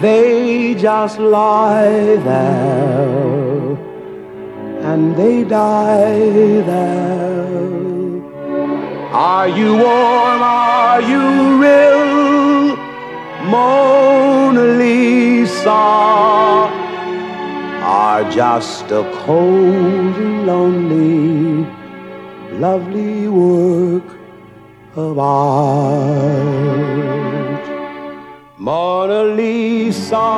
they 0.00 0.76
just 0.76 1.18
lie 1.18 2.14
there 2.30 3.47
and 4.88 5.04
they 5.16 5.44
die 5.44 6.62
there. 6.68 7.48
Are 9.12 9.48
you 9.48 9.70
warm? 9.84 10.42
Are 10.42 11.02
you 11.10 11.24
real? 11.64 12.76
Mona 13.52 14.64
Lisa 14.80 15.82
are 18.00 18.24
just 18.30 18.86
a 19.00 19.02
cold 19.26 20.14
and 20.24 20.46
lonely, 20.46 21.66
lovely 22.66 23.28
work 23.28 24.08
of 24.96 25.18
art. 25.18 26.48
Mona 28.58 29.22
Lisa, 29.38 30.28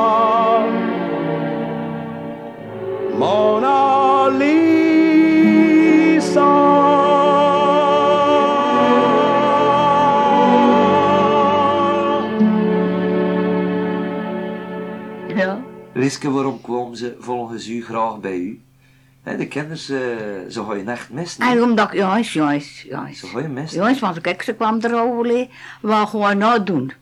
Mona 3.23 3.90
Liske, 15.93 16.31
waarom 16.31 16.61
kwam 16.61 16.95
ze 16.95 17.15
volgens 17.19 17.67
u 17.69 17.83
graag 17.83 18.19
bij 18.19 18.37
u? 18.37 18.61
Hè, 19.23 19.37
de 19.37 19.47
kinders, 19.47 19.89
eh, 19.89 19.99
ze 20.49 20.63
gaan 20.67 20.77
je 20.77 20.83
echt 20.83 21.09
missen. 21.09 21.43
hè? 21.43 21.51
En 21.51 21.63
omdat 21.63 21.91
jongens, 21.91 22.33
jongens, 22.33 22.81
jongens. 22.89 23.19
Ze 23.19 23.27
gaan 23.27 23.41
je 23.41 23.47
missen. 23.47 23.79
Jongens, 23.79 23.99
want 23.99 24.21
kijk, 24.21 24.41
ze 24.41 24.53
kwam 24.53 24.79
erover, 24.81 25.47
wat 25.81 26.09
gewoon 26.09 26.37
nou 26.37 26.63
doen. 26.63 26.93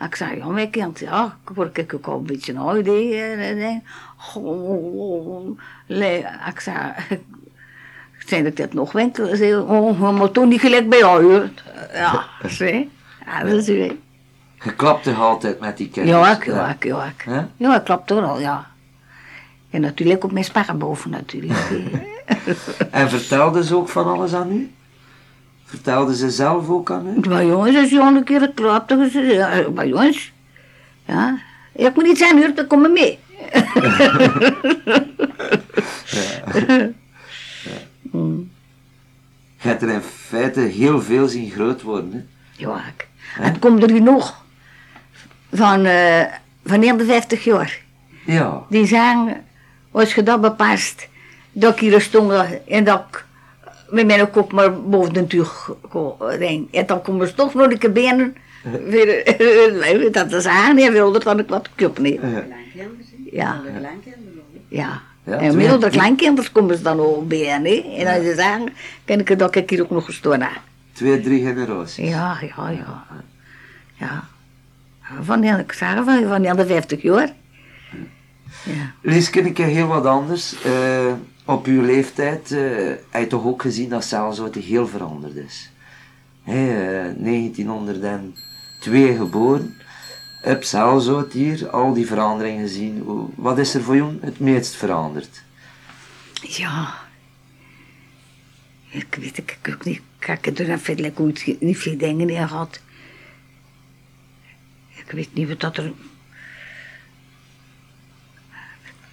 Ik 0.00 0.14
zei, 0.14 0.36
ja, 0.36 0.46
mijn 0.46 0.70
kind, 0.70 0.98
ja, 0.98 1.38
ik 1.48 1.54
word 1.54 1.78
ik 1.78 1.94
ook 1.94 2.06
al 2.06 2.18
een 2.18 2.26
beetje 2.26 2.58
oud, 2.58 2.86
en 2.86 3.82
zei 8.26 8.52
dat 8.52 8.72
nog 8.72 8.92
winkel 8.92 9.28
is, 9.28 9.40
hè, 9.40 9.58
oh, 9.58 10.10
maar 10.18 10.30
toen 10.30 10.48
niet 10.48 10.60
gelijk 10.60 10.88
bij 10.88 10.98
jou. 10.98 11.48
Ja, 11.92 12.24
zie, 12.46 12.90
ja, 13.26 13.42
dat 13.42 13.52
is 13.52 13.68
u, 13.68 14.00
Je 14.62 14.74
klapt 14.76 15.02
toch 15.02 15.20
altijd 15.20 15.60
met 15.60 15.76
die 15.76 15.88
kinders? 15.88 16.16
Ja, 16.16 16.36
ik, 16.36 16.44
ja, 16.44 16.68
ik, 16.68 16.84
ja, 16.84 17.04
ik. 17.04 17.24
Ja, 17.56 17.76
ik 17.76 18.38
ja. 18.40 18.66
En 19.70 19.80
natuurlijk 19.80 20.24
op 20.24 20.32
mijn 20.32 20.44
sparrenboven, 20.44 21.10
natuurlijk. 21.10 21.58
En 22.90 23.10
vertelde 23.10 23.64
ze 23.64 23.76
ook 23.76 23.88
van 23.88 24.06
alles 24.06 24.34
aan 24.34 24.52
u? 24.52 24.72
Vertelde 25.64 26.16
ze 26.16 26.30
zelf 26.30 26.68
ook 26.68 26.90
aan 26.90 27.06
u? 27.06 27.28
Maar 27.28 27.44
jongens, 27.44 27.76
als 27.76 27.90
je 27.90 28.00
al 28.00 28.14
een 28.14 28.24
keer 28.24 28.42
is 28.42 29.14
het, 29.14 29.32
ja, 29.32 29.68
maar 29.74 29.86
jongens, 29.86 30.32
ja, 31.04 31.38
ik 31.72 31.94
moet 31.94 32.04
niet 32.04 32.18
zijn, 32.18 32.38
hoor, 32.38 32.54
dan 32.54 32.66
kom 32.66 32.82
je 32.82 32.88
mee. 32.88 33.18
Je 39.60 39.70
hebt 39.70 39.82
er 39.82 39.88
in 39.88 40.00
feite 40.00 40.60
heel 40.60 41.02
veel 41.02 41.28
zien 41.28 41.50
groot 41.50 41.82
worden. 41.82 42.12
Hè? 42.12 42.20
Ja, 42.64 42.76
ik. 42.96 43.08
En 43.38 43.58
komt 43.58 43.82
er 43.82 43.92
nu 43.92 44.00
nog 44.00 44.44
van, 45.52 45.84
eh 45.84 46.22
van 46.64 46.82
51 46.82 47.44
jaar. 47.44 47.82
Ja, 48.26 48.62
Die 48.68 48.86
zeggen, 48.86 49.44
als 49.90 50.14
je 50.14 50.22
dat 50.22 50.40
bepast, 50.40 51.08
dat 51.52 51.72
ik 51.74 51.80
hier 51.80 52.00
stond 52.00 52.32
en 52.68 52.84
dat 52.84 53.04
ik 53.10 53.24
met 53.90 54.06
mijn 54.06 54.30
kop 54.30 54.52
maar 54.52 54.80
boven 54.80 55.12
de 55.12 55.26
tuig 55.26 55.70
ring. 56.18 56.74
En 56.74 56.86
dan 56.86 57.02
komen 57.02 57.28
ze 57.28 57.34
toch 57.34 57.54
nog 57.54 57.70
een 57.70 57.78
keer 57.78 57.92
benen. 57.92 58.36
Weer, 58.88 60.08
dat 60.12 60.32
is 60.32 60.46
aan, 60.46 60.78
en 60.78 60.92
wilde 60.92 61.18
dan 61.18 61.38
ik 61.38 61.48
wat 61.48 61.68
kup 61.74 61.98
neer. 61.98 62.18
Kleinkinderen, 62.18 63.13
Ja. 63.34 63.60
de 63.64 63.78
kleinkinderen 63.78 64.38
ook. 64.38 64.44
Ja. 64.68 65.02
Ja, 65.24 65.32
en 65.32 65.38
toen 65.38 65.48
inmiddels 65.48 65.80
de 65.80 65.90
kleinkinderen 65.90 66.52
komen 66.52 66.76
ze 66.76 66.82
dan 66.82 67.00
ook 67.00 67.28
bij. 67.28 67.38
Hè? 67.38 67.54
En 67.98 68.06
als 68.06 68.24
ze 68.24 68.34
zeggen, 68.36 68.72
kan 69.04 69.18
ik 69.18 69.38
dat 69.38 69.56
ik 69.56 69.70
hier 69.70 69.82
ook 69.82 69.90
nog 69.90 70.04
gestoord 70.04 70.42
heb. 70.42 70.60
twee, 70.92 71.20
drie 71.20 71.44
generaties. 71.44 72.08
Ja, 72.08 72.38
ja, 72.56 72.70
ja. 72.70 73.04
Ja. 73.94 74.24
Van 75.22 75.40
die, 75.40 75.50
ik 75.50 75.72
zeg 75.72 76.04
van, 76.04 76.28
van 76.28 76.42
die 76.42 76.54
de 76.54 76.66
50 76.66 77.02
jaar. 77.02 77.32
Ja. 78.64 78.92
Lieske, 79.00 79.40
een 79.40 79.52
keer 79.52 79.66
heel 79.66 79.86
wat 79.86 80.06
anders. 80.06 80.62
Eh, 80.62 81.12
op 81.44 81.66
uw 81.66 81.82
leeftijd 81.82 82.52
eh 82.52 82.60
heb 83.10 83.20
je 83.20 83.26
toch 83.26 83.44
ook 83.44 83.62
gezien 83.62 83.88
dat 83.88 84.04
Zelzout 84.04 84.54
heel 84.54 84.86
veranderd 84.86 85.36
is. 85.36 85.70
Hè, 86.42 86.68
eh, 87.08 87.16
1902 87.16 89.16
geboren. 89.16 89.74
Op 90.44 90.64
Zelzout 90.64 91.32
hier, 91.32 91.70
al 91.70 91.94
die 91.94 92.06
veranderingen 92.06 92.68
gezien. 92.68 93.04
Wat 93.34 93.58
is 93.58 93.74
er 93.74 93.82
voor 93.82 93.96
jou 93.96 94.18
het 94.20 94.38
meest 94.40 94.74
veranderd? 94.74 95.42
Ja. 96.40 96.94
Ik 98.88 99.14
weet 99.20 99.36
het 99.36 99.50
ik 99.50 99.74
ook 99.74 99.84
niet. 99.84 100.00
Kijk, 100.18 100.46
er 100.46 100.66
zijn 100.66 100.80
verder 100.80 101.12
goed 101.14 101.60
niet 101.60 101.78
veel 101.78 101.96
dingen 101.98 102.30
in 102.30 102.48
gehad. 102.48 102.80
Ik 104.88 105.10
weet 105.10 105.34
niet 105.34 105.48
wat 105.48 105.60
dat 105.60 105.76
er... 105.76 105.92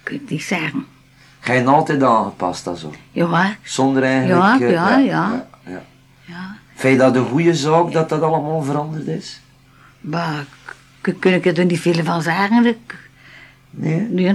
Ik 0.02 0.08
weet 0.08 0.20
het 0.20 0.30
niet 0.30 0.42
zeggen. 0.42 0.86
Ga 1.40 1.52
je 1.52 1.64
altijd 1.64 2.02
aangepast 2.02 2.64
dat 2.64 2.78
zo? 2.78 2.94
Ja, 3.10 3.56
Zonder 3.62 4.02
eigenlijk... 4.02 4.60
Ja, 4.60 4.66
eh, 4.66 4.72
ja, 4.72 4.98
ja. 4.98 5.32
ja, 5.64 5.70
ja. 5.70 5.84
ja. 6.24 6.56
Vind 6.74 6.92
je 6.92 6.98
dat 6.98 7.16
een 7.16 7.28
goede 7.28 7.54
zaak 7.54 7.92
dat 7.92 8.08
dat 8.08 8.22
allemaal 8.22 8.62
veranderd 8.62 9.06
is? 9.06 9.40
Maar 10.00 10.46
kun 11.02 11.32
ik 11.34 11.46
er 11.46 11.64
niet 11.64 11.80
veel 11.80 12.04
van 12.04 12.22
zeggen. 12.22 12.62
Nee? 13.70 14.00
nee, 14.00 14.32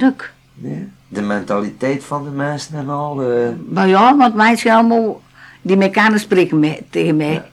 nee? 0.53 0.88
De 1.07 1.22
mentaliteit 1.22 2.03
van 2.03 2.24
de 2.24 2.30
mensen 2.30 2.76
en 2.76 2.89
al. 2.89 3.22
eh, 3.24 3.49
Maar 3.70 3.88
ja, 3.88 4.18
want 4.18 4.36
mensen 4.36 4.72
allemaal, 4.72 5.22
die 5.61 5.78
mekanen 5.78 6.20
spreken 6.20 6.76
tegen 6.89 7.15
mij. 7.15 7.43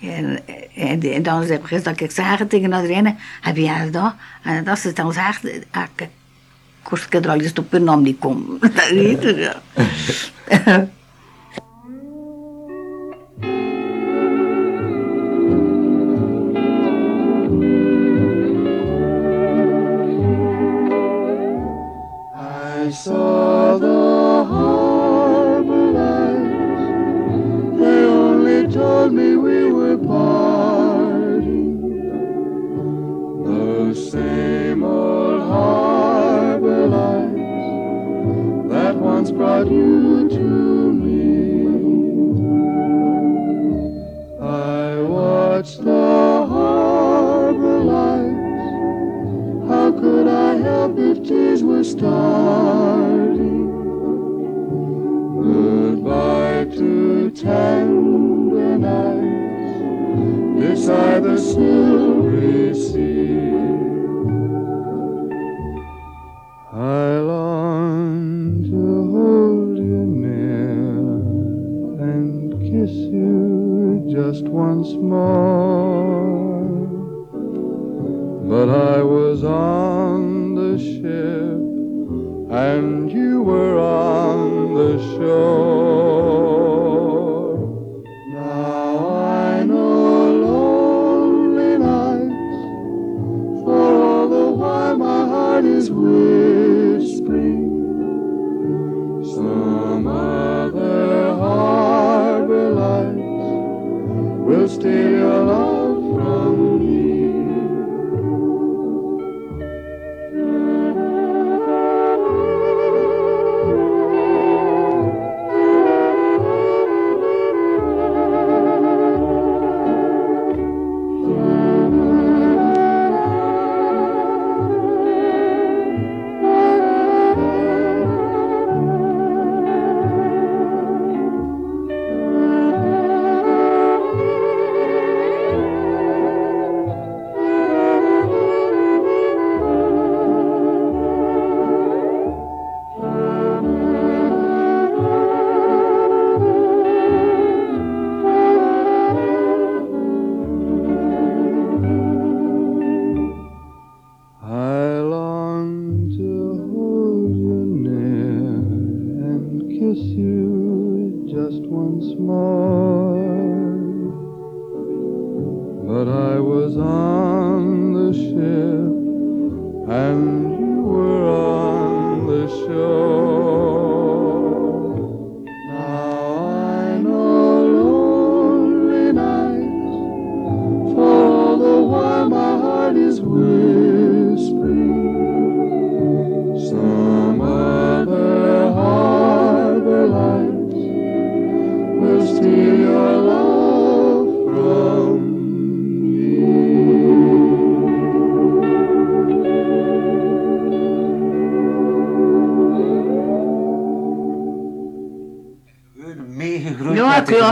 En, 0.00 0.38
en, 0.74 1.00
en 1.00 1.22
dan 1.22 1.44
zeg 1.44 1.70
ik 1.70 1.84
dat 1.84 2.00
ik 2.00 2.10
zeg 2.10 2.36
tegen 2.48 2.62
iedereen, 2.74 3.16
heb 3.40 3.56
je 3.56 3.88
dat? 3.90 4.14
En 4.42 4.68
als 4.68 4.80
ze 4.80 4.86
het 4.86 4.96
dan 4.96 5.12
zegt, 5.12 5.44
ah, 5.70 5.82
ik 5.96 6.08
kost 6.82 7.04
ik 7.04 7.24
er 7.24 7.30
al 7.30 7.40
eens 7.40 7.52
op 7.52 7.70
hun 7.70 7.84
naam 7.84 8.02
niet 8.02 8.18
komen. 8.18 8.58
Dat 8.74 8.88
weet 8.90 9.22
je, 9.22 9.52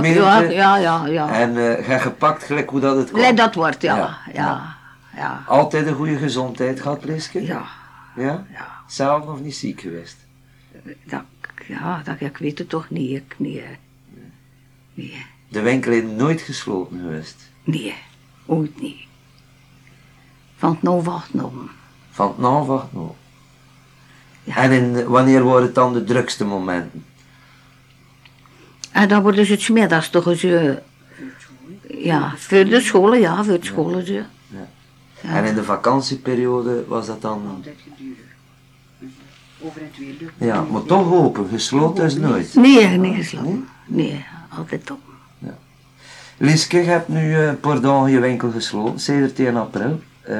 Ja, 0.02 0.76
ja, 0.76 1.06
ja. 1.06 1.28
En 1.32 1.78
eh 1.78 1.84
ga 1.86 1.98
gepakt 1.98 2.42
gelijk 2.44 2.70
hoe 2.70 2.80
dat 2.80 2.96
het 2.96 3.08
kwam. 3.08 3.20
Let 3.20 3.36
dat 3.36 3.54
wordt, 3.54 3.82
ja. 3.82 3.96
Ja, 3.96 4.18
Ja, 4.32 4.76
ja, 5.16 5.42
Altijd 5.46 5.86
een 5.86 5.94
goede 5.94 6.16
gezondheid 6.16 6.80
gehad, 6.80 7.04
Liske? 7.04 7.42
ja. 7.44 7.64
Ja? 8.16 8.44
Ja. 8.52 8.66
Zelf 8.86 9.24
nog 9.24 9.40
niet 9.40 9.56
ziek 9.56 9.80
geweest? 9.80 10.16
Dat, 11.04 11.22
ja, 11.66 12.00
dat, 12.04 12.20
ik 12.20 12.36
weet 12.36 12.58
het 12.58 12.68
toch 12.68 12.90
niet. 12.90 13.10
Ik, 13.10 13.34
nee, 13.36 13.64
nee, 14.94 15.26
De 15.48 15.60
winkel 15.60 15.92
is 15.92 16.02
nooit 16.16 16.40
gesloten 16.40 16.98
geweest. 17.00 17.36
nee, 17.64 17.94
ooit 18.46 18.80
niet. 18.80 19.00
Van 20.56 20.70
het 20.70 20.82
nou 20.82 21.02
wacht 21.02 21.34
nog. 21.34 21.52
Van 22.10 22.28
het 22.28 22.38
nou 22.38 22.66
wacht 22.66 22.92
nou. 22.92 23.10
Ja. 24.44 24.56
En 24.56 24.70
in, 24.72 25.04
wanneer 25.06 25.42
worden 25.42 25.66
het 25.66 25.74
dan 25.74 25.92
de 25.92 26.04
drukste 26.04 26.44
momenten? 26.44 27.04
En 28.94 29.08
dan 29.08 29.22
worden 29.22 29.46
ze 29.46 29.52
het 29.52 29.60
smiddags 29.60 30.10
toch 30.10 30.26
eens... 30.26 30.42
eh, 30.42 30.72
ja, 31.86 32.34
voor 32.36 32.64
de 32.64 32.80
scholen, 32.80 33.20
ja, 33.20 33.44
voor 33.44 33.60
de 33.60 33.66
scholen. 33.66 34.06
Ze. 34.06 34.12
Ja. 34.12 35.30
En 35.34 35.44
in 35.44 35.54
de 35.54 35.64
vakantieperiode 35.64 36.84
was 36.88 37.06
dat 37.06 37.22
dan... 37.22 37.42
Altijd 37.56 37.76
gedurig. 37.82 38.18
Over 39.60 39.80
het 39.80 39.98
weer. 39.98 40.46
Ja, 40.48 40.62
maar 40.62 40.82
toch 40.82 41.12
open. 41.12 41.48
Gesloten 41.48 42.04
is 42.04 42.16
nooit. 42.16 42.54
Nee, 42.54 42.86
nee, 42.86 43.14
geslapen. 43.14 43.68
Nee, 43.86 44.24
altijd 44.48 44.90
op. 44.90 45.00
Liske, 46.36 46.78
je 46.78 46.84
hebt 46.84 47.08
nu 47.08 47.34
eh, 47.34 47.80
dagen 47.80 48.10
je 48.10 48.20
winkel 48.20 48.50
gesloten, 48.50 49.00
sedert 49.00 49.38
1 49.38 49.56
april. 49.56 50.02
Eh, 50.20 50.36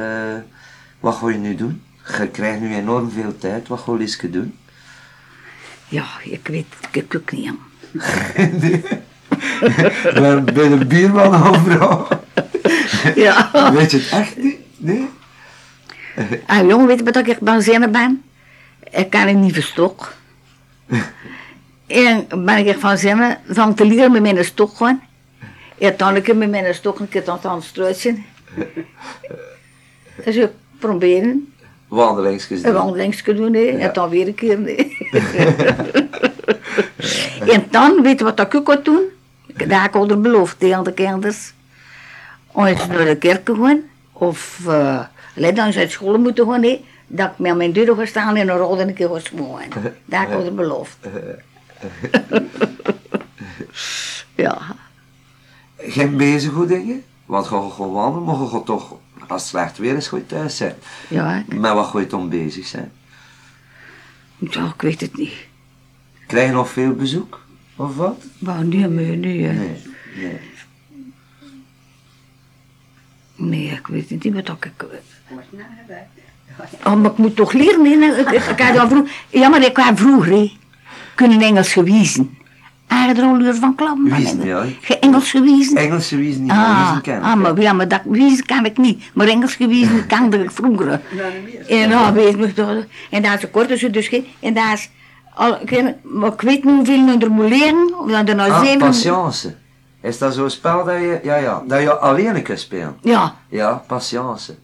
wat 1.00 1.14
ga 1.14 1.28
je 1.28 1.38
nu 1.38 1.54
doen? 1.54 1.82
Je 2.18 2.28
krijgt 2.28 2.60
nu 2.60 2.74
enorm 2.74 3.10
veel 3.10 3.38
tijd. 3.38 3.68
Wat 3.68 3.80
gaat 3.80 3.98
Liske 3.98 4.30
doen? 4.30 4.58
Ja, 5.88 6.06
ik 6.24 6.48
weet 6.48 6.66
het 6.80 6.96
ik 6.96 7.14
ook 7.16 7.32
niet. 7.32 7.52
aan. 8.60 8.82
Bij 10.14 10.44
bij 10.44 10.68
de 10.68 10.84
bierman 10.88 11.46
overal. 11.48 12.08
Ja. 13.14 13.50
Weet 13.72 13.90
je 13.90 13.96
het 13.96 14.10
echt 14.10 14.36
niet? 14.36 14.56
Nee? 14.76 15.08
Ah, 16.46 16.68
jongen, 16.68 16.86
weet 16.86 16.98
je 16.98 17.04
wat 17.04 17.26
ik 17.26 17.38
benzinnen 17.40 17.92
ben? 17.92 18.22
Ik 18.90 19.10
kan 19.10 19.26
het 19.26 19.36
niet 19.36 19.52
verstok. 19.54 20.12
en 21.86 22.26
ben 22.44 22.66
ik 22.66 22.78
van 22.78 22.98
zinnen 22.98 23.38
van 23.48 23.74
te 23.74 23.84
leren 23.84 24.12
met 24.12 24.22
mijn 24.22 24.44
stok 24.44 24.76
gewoon. 24.76 25.00
En 25.78 25.94
dan 25.96 26.16
ik 26.16 26.34
met 26.34 26.50
mijn 26.50 26.74
stok 26.74 26.98
een 26.98 27.08
keer 27.08 27.24
aan 27.28 27.40
het 27.42 27.64
struisen. 27.64 28.24
Dus 30.24 30.36
ik 30.36 30.50
proberen 30.78 31.52
Wandelingsjes 31.88 32.58
een 32.62 32.64
doen. 32.64 32.72
wandelingsje 32.72 33.34
doen 33.34 33.54
hè, 33.54 33.64
en 33.64 33.92
dan 33.92 34.08
weer 34.08 34.26
een 34.26 34.34
keer. 34.34 34.58
Nee. 34.58 34.96
en 37.54 37.66
dan, 37.70 38.02
weet 38.02 38.18
je 38.18 38.24
wat 38.24 38.40
ik 38.40 38.54
ook 38.54 38.66
had 38.66 38.84
doen? 38.84 39.02
Ik 39.46 39.94
onder 39.94 40.20
beloofd 40.20 40.58
tegen 40.58 40.84
de 40.84 40.92
kinders. 40.92 41.52
Om 42.52 42.64
eens 42.64 42.86
naar 42.86 43.04
de 43.04 43.16
kerk 43.16 43.44
te 43.44 43.54
gaan. 43.54 43.82
Of 44.12 44.60
uh, 44.66 45.00
dan 45.54 45.72
ze 45.72 45.78
uit 45.78 45.90
school 45.90 46.18
moeten 46.18 46.46
gaan. 46.46 46.76
Dat 47.06 47.30
ik 47.30 47.38
met 47.38 47.56
mijn 47.56 47.72
deur 47.72 47.94
ga 47.96 48.06
staan 48.06 48.36
en 48.36 48.48
een 48.48 48.56
rol 48.56 48.80
en 48.80 48.88
een 48.88 48.94
keer 48.94 49.08
ga 49.08 49.18
smoren. 49.18 49.68
Dat 50.04 50.28
heb 50.28 50.44
ik 50.44 50.56
beloofd. 50.56 50.96
ja. 54.34 54.58
Geen 55.76 56.16
bezig 56.16 56.52
goed 56.52 56.68
dingen? 56.68 57.04
Want 57.26 57.44
je 57.44 57.50
gaat 57.50 57.72
gewoon 57.72 57.92
wandelen, 57.92 58.24
maar 58.24 58.52
je 58.52 58.62
toch, 58.64 58.94
als 59.28 59.42
het 59.42 59.50
slecht 59.50 59.78
weer 59.78 59.96
is, 59.96 60.08
ga 60.08 60.16
je 60.16 60.26
thuis 60.26 60.56
zijn. 60.56 60.74
Ja, 61.08 61.36
ik, 61.36 61.58
Met 61.58 61.72
wat 61.72 61.86
ga 61.86 61.98
je 61.98 62.06
dan 62.06 62.28
bezig 62.28 62.66
zijn? 62.66 62.92
ja, 64.38 64.72
ik 64.74 64.82
weet 64.82 65.00
het 65.00 65.16
niet. 65.16 65.32
Krijg 66.26 66.46
je 66.46 66.52
nog 66.52 66.68
veel 66.70 66.92
bezoek? 66.92 67.40
Of 67.76 67.96
wat? 67.96 68.22
Maar 68.38 68.64
nu, 68.64 68.86
nu, 68.86 69.16
nu. 69.16 69.46
eh, 69.48 69.54
Nee. 69.56 69.76
nee. 70.16 70.38
Nee, 73.36 73.66
ik 73.70 73.86
weet 73.86 74.10
het 74.10 74.24
niet 74.24 74.34
wat 74.34 74.48
ik... 74.60 74.70
Nagewerkt. 75.50 76.08
Oh, 76.84 76.94
maar 76.94 77.10
ik 77.10 77.16
moet 77.16 77.36
toch 77.36 77.52
leren, 77.52 77.84
hè? 78.02 78.20
Ik, 78.20 78.30
ik, 78.30 78.58
ik 78.58 78.82
vroeg, 78.88 79.08
ja, 79.28 79.48
maar 79.48 79.62
ik 79.64 79.76
had 79.76 79.98
vroeger, 80.00 80.32
hè, 80.32 80.52
kunnen 81.14 81.40
Engels 81.40 81.72
gewezen. 81.72 82.36
Aardroleur 82.86 83.54
van 83.54 83.74
Klam. 83.74 84.10
Wiezen, 84.10 84.44
ja. 84.46 84.64
Ge 84.80 84.98
Engels 84.98 85.30
gewezen. 85.30 85.76
Engelse 85.76 86.16
wiezen 86.16 86.42
niet 86.42 86.50
Ah, 86.50 86.78
wiezen 86.84 87.02
kennen. 87.02 87.22
ah, 87.22 87.36
maar, 87.36 87.60
ja, 87.60 87.72
maar 87.72 87.88
dat 87.88 88.00
wiezen 88.04 88.46
kan 88.46 88.64
ik 88.64 88.76
niet. 88.78 89.02
Maar 89.14 89.26
Engels 89.26 89.54
gewezen 89.54 90.06
kan 90.12 90.32
ik 90.34 90.50
vroeger. 90.50 90.86
Nou, 90.86 91.00
niet 91.44 91.68
meer. 91.68 91.80
En 91.82 91.90
dan 91.90 92.12
weet 92.12 92.38
ik 92.38 92.54
toch, 92.54 92.84
en 93.10 93.22
daar 93.22 93.34
is 93.36 93.42
een 93.42 93.50
korte 93.50 93.76
zo 93.78 93.90
dus 93.90 94.08
geen, 94.08 94.26
en 94.40 94.54
daar 94.54 94.72
is, 94.72 94.90
al, 95.34 95.58
ik, 95.60 95.70
weet- 95.70 95.94
maar 96.02 96.32
ik 96.32 96.40
weet 96.40 96.64
niet 96.64 96.74
hoeveel 96.74 97.06
je 97.06 97.18
er 97.18 97.30
moet 97.30 97.48
leren, 97.48 97.94
of 97.98 98.10
dat 98.10 98.28
er 98.28 98.34
nou 98.34 98.50
Ah, 98.50 98.60
zeven... 98.64 98.78
patience. 98.78 99.54
Is 100.02 100.18
dat 100.18 100.34
zo'n 100.34 100.50
spel 100.50 100.84
dat 100.84 100.94
je, 100.94 101.20
ja, 101.22 101.36
ja, 101.36 101.62
dat 101.66 101.80
je 101.80 101.92
alleen 101.94 102.42
kunt 102.42 102.60
spelen? 102.60 102.96
Ja, 103.02 103.34
Ja, 103.48 103.82
patience. 103.86 104.54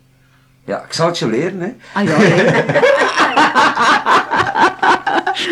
Ja, 0.64 0.79
ik 0.79 0.93
zal 0.93 1.07
het 1.07 1.18
je 1.18 1.27
leren, 1.29 1.61
hè. 1.61 1.73
ah 1.93 2.05
ja, 2.05 2.14
hè. 2.16 2.61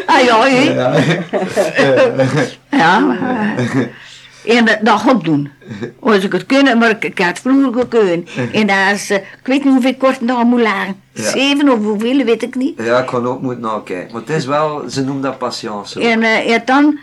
ah 0.13 0.21
ja, 0.25 0.41
hè. 0.43 0.61
Ja, 2.77 2.99
maar, 2.99 3.19
eh, 3.57 3.81
en 4.57 4.79
dat, 4.83 5.01
goed 5.01 5.25
doen. 5.25 5.51
Als 6.01 6.25
ik 6.25 6.33
het 6.33 6.47
kunnen, 6.47 6.79
maar 6.79 6.91
ik, 7.01 7.19
had 7.19 7.27
het 7.27 7.41
vroeger 7.41 7.81
gekund. 7.81 8.31
En 8.53 8.67
daar 8.67 8.93
is, 8.93 9.11
eh, 9.11 9.17
ik 9.17 9.41
weet 9.43 9.65
niet 9.65 9.73
hoeveel 9.73 9.95
kort 9.95 10.21
nog 10.21 10.45
moet 10.45 10.61
leren. 10.61 10.97
Ja. 11.13 11.31
Zeven 11.31 11.69
of 11.69 11.79
hoeveel, 11.79 12.25
weet 12.25 12.43
ik 12.43 12.55
niet. 12.55 12.83
Ja, 12.83 12.99
ik 12.99 13.07
kan 13.07 13.27
ook 13.27 13.43
moeten 13.43 13.61
nakijken. 13.61 14.13
Maar 14.13 14.21
het 14.21 14.31
is 14.31 14.47
wel, 14.47 14.83
ze 14.91 15.05
noemen 15.05 15.23
dat 15.23 15.39
patience. 15.39 16.01
En, 16.01 16.23
eh, 16.23 16.55
en 16.55 16.63
dan, 16.65 16.99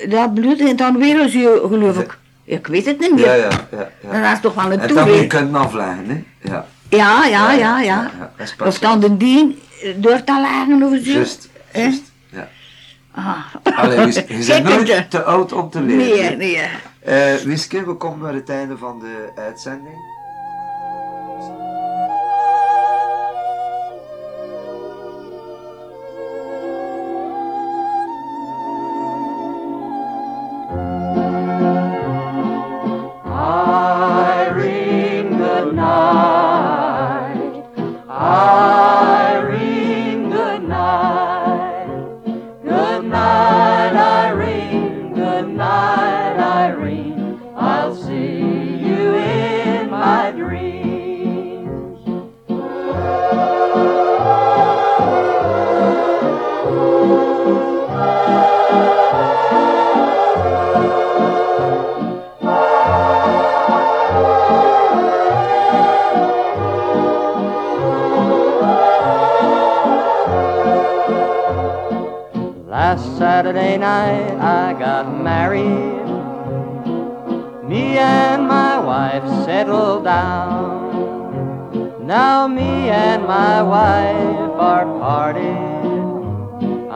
eh, 0.00 0.10
dat 0.10 0.34
bloed 0.34 0.60
en 0.60 0.76
dan 0.76 0.98
weer 0.98 1.20
eens, 1.20 1.34
eh, 1.34 1.42
geloof 1.42 1.98
ik. 1.98 2.18
Ik 2.44 2.66
weet 2.66 2.86
het 2.86 2.98
niet 2.98 3.14
meer. 3.14 3.24
Ja, 3.24 3.34
ja, 3.34 3.48
ja. 3.70 3.90
ja. 4.10 4.22
Dat 4.22 4.32
is 4.32 4.40
toch 4.40 4.54
wel 4.54 4.72
een 4.72 4.80
En 4.80 4.94
dan 4.94 5.08
moet 5.08 5.18
je 5.18 5.26
kunnen 5.26 5.54
afleggen, 5.54 6.06
hè. 6.08 6.48
Ja, 6.50 6.66
Ja, 6.88 7.24
ja, 7.24 7.52
ja, 7.52 7.80
ja. 7.80 8.10
is 8.38 8.54
Of 8.64 8.78
dan 8.78 9.00
de 9.00 9.16
dien 9.16 9.58
door 9.96 10.24
te 10.24 10.40
lagen 10.40 10.82
of 10.82 10.90
zo. 11.04 11.12
Juist, 11.12 11.48
juist. 11.72 12.02
Ah. 13.16 13.38
Allee, 13.76 14.12
je, 14.12 14.60
nooit 14.62 15.10
te 15.10 15.22
oud 15.22 15.52
om 15.52 15.70
te 15.70 15.80
leren. 15.80 16.38
Nee, 16.38 16.56
nee. 16.56 16.68
Eh, 17.00 17.34
Wiske, 17.34 17.84
we 17.84 17.94
komen 17.94 18.24
naar 18.24 18.34
het 18.34 18.48
einde 18.48 18.78
van 18.78 18.98
de 18.98 19.32
uitzending. 19.34 19.96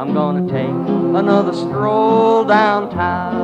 I'm 0.00 0.14
gonna 0.14 0.48
take 0.50 0.70
another 0.70 1.52
stroll 1.52 2.46
downtown. 2.46 3.34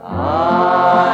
Irene, 0.00 1.09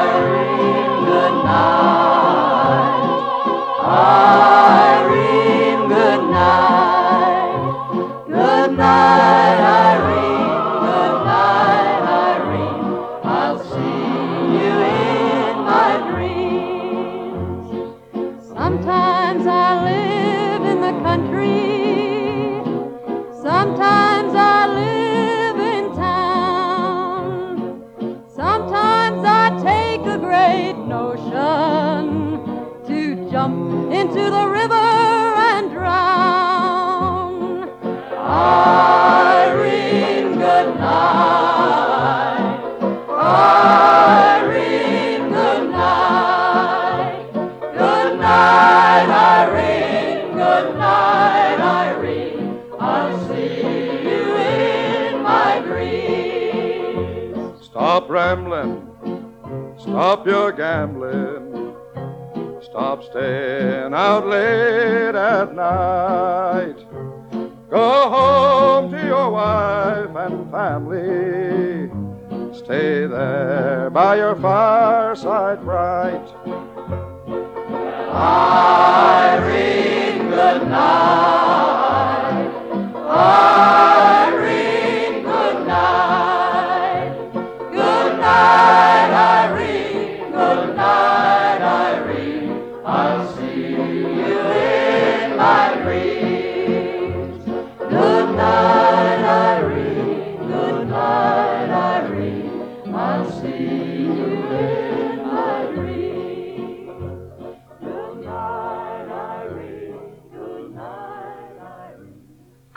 out 64.06 64.24
late 64.28 65.16
at 65.16 65.52
night. 65.56 65.85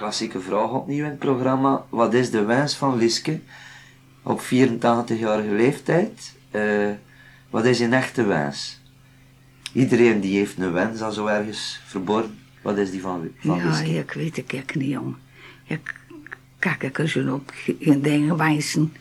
Klassieke 0.09 0.39
vraag 0.41 0.69
opnieuw 0.69 1.03
in 1.03 1.09
het 1.09 1.19
programma. 1.19 1.85
Wat 1.89 2.13
is 2.13 2.31
de 2.31 2.43
wens 2.43 2.75
van 2.75 2.97
Liske 2.97 3.39
op 4.23 4.41
84-jarige 4.41 5.51
leeftijd? 5.55 6.35
Eh, 6.51 6.61
wat 7.49 7.65
is 7.65 7.79
een 7.79 7.93
echte 7.93 8.23
wens? 8.23 8.79
Iedereen 9.73 10.19
die 10.19 10.37
heeft 10.37 10.57
een 10.57 10.71
wens 10.71 11.01
al 11.01 11.11
zo 11.11 11.25
ergens 11.25 11.81
verborgen. 11.85 12.39
Wat 12.61 12.77
is 12.77 12.91
die 12.91 13.01
van, 13.01 13.29
van 13.39 13.57
Ja, 13.57 13.69
Liske? 13.69 13.89
ik 13.97 14.11
weet 14.11 14.35
het 14.35 14.51
ik 14.51 14.75
niet, 14.75 14.89
jong. 14.89 15.15
Ik 15.63 15.95
kijk 16.59 16.83
ik 16.83 16.99
er 16.99 17.07
zo 17.09 17.33
op 17.33 17.51
geen 17.53 18.01
dingen 18.01 18.37
wijzen 18.37 18.93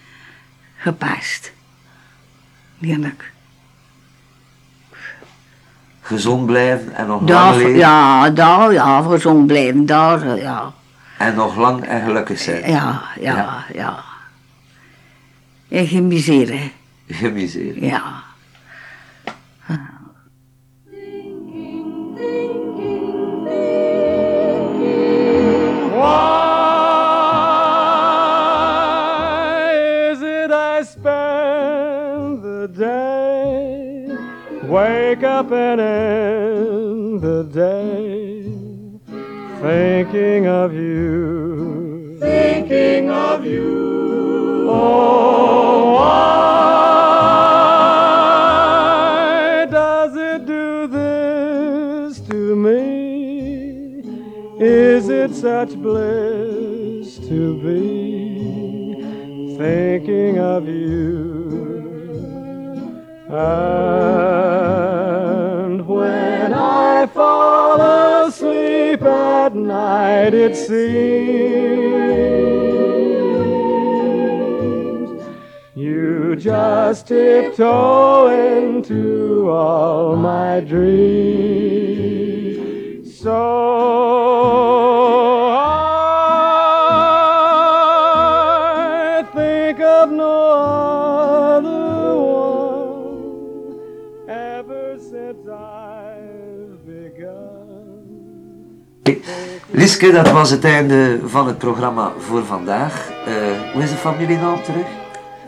gepast. 0.76 1.52
Eerlijk. 2.80 3.32
Gezond 6.00 6.46
blijven 6.46 6.94
en 6.94 7.06
nog 7.06 7.28
lang 7.28 7.56
leven. 7.56 7.76
ja, 7.76 8.30
daar, 8.30 8.72
ja, 8.72 9.02
gezond 9.02 9.46
blijven, 9.46 9.86
daar, 9.86 10.36
ja. 10.36 10.76
En 11.19 11.35
nog 11.35 11.57
lang 11.57 11.85
en 11.85 12.03
gelukkig 12.03 12.39
zijn. 12.39 12.71
Ja, 12.71 13.03
ja, 13.21 13.64
ja. 13.73 13.99
En 15.69 15.87
geen 15.87 16.07
misère, 16.09 16.71
Gemiseerd. 17.09 17.77
ja. 17.81 18.03
Why 28.49 29.75
is 30.12 30.21
it 30.23 30.51
I 30.51 30.83
spend 30.83 32.43
the 32.43 32.69
day, 32.77 34.16
wake 34.69 35.23
up 35.25 35.51
and 35.53 35.81
end 35.81 37.21
the 37.23 37.43
day, 37.53 38.43
thinking 39.61 40.46
of 40.46 40.72
you, 40.72 42.16
thinking 42.20 43.11
of 43.11 43.44
you? 43.44 44.68
Oh, 44.70 45.94
why 45.94 46.46
does 49.68 50.14
it 50.16 50.46
do 50.46 50.86
this 50.86 52.20
to 52.20 52.54
me? 52.54 54.04
Is 54.61 55.09
it 55.09 55.34
such 55.34 55.74
bliss 55.76 57.18
to 57.28 57.56
be 57.61 59.56
thinking 59.56 60.38
of 60.38 60.68
you? 60.68 61.78
And 63.31 63.37
when 65.87 66.55
I 66.55 67.07
fall 67.12 67.79
asleep 68.26 69.03
at 69.03 69.55
night, 69.55 70.33
it 70.33 70.57
seems 70.57 70.79
you 75.74 76.37
just 76.37 77.09
tiptoe 77.09 78.29
into 78.29 79.51
all 79.51 80.16
my 80.16 80.61
dreams. 80.61 81.99
So 83.20 83.79
Liske, 99.70 100.12
dat 100.12 100.30
was 100.30 100.50
het 100.50 100.64
einde 100.64 101.18
van 101.24 101.46
het 101.46 101.59
programma 101.59 102.12
voor 102.18 102.44
vandaag. 102.44 103.11
Eh, 103.26 103.72
hoe 103.72 103.82
is 103.82 103.90
de 103.90 103.96
familienaam 103.96 104.62
terug? 104.62 104.86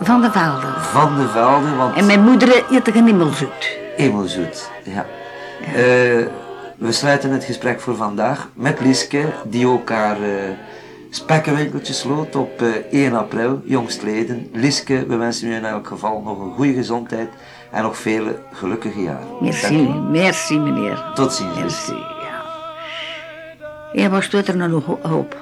Van 0.01 0.21
de 0.21 0.31
velden. 0.31 0.81
Van 0.81 1.17
de 1.17 1.29
Velde, 1.29 1.77
want 1.77 1.97
En 1.97 2.07
mijn 2.07 2.23
moeder 2.23 2.65
eet 2.71 2.95
een 2.95 3.33
zoet. 3.35 3.79
Emelzoet. 3.97 4.71
Ja. 4.83 5.07
Eh, 5.75 6.27
we 6.77 6.93
sluiten 6.93 7.31
het 7.31 7.45
gesprek 7.45 7.81
voor 7.81 7.97
vandaag 7.97 8.49
met 8.55 8.81
Liske, 8.81 9.33
die 9.45 9.67
ook 9.67 9.91
haar 9.91 10.23
eh, 10.23 10.31
spekkenwinkeltje 11.11 11.93
sloot 11.93 12.37
op 12.37 12.63
eh, 12.63 13.03
1 13.05 13.15
april, 13.15 13.61
jongstleden. 13.65 14.51
Liske, 14.53 15.07
we 15.07 15.17
wensen 15.17 15.49
u 15.49 15.55
in 15.55 15.65
elk 15.65 15.87
geval 15.87 16.23
nog 16.25 16.41
een 16.41 16.53
goede 16.55 16.73
gezondheid 16.73 17.29
en 17.71 17.83
nog 17.83 17.97
vele 17.97 18.39
gelukkige 18.53 19.03
jaren. 19.03 19.29
Merci, 19.41 19.77
merci 20.11 20.59
meneer. 20.59 21.11
Tot 21.15 21.33
ziens. 21.33 21.55
Merci, 21.57 21.93
ja. 23.93 24.09
Wat 24.11 24.23
staat 24.23 24.49
er 24.49 24.57
nou 24.57 24.71
op? 25.03 25.05
to. 25.05 25.37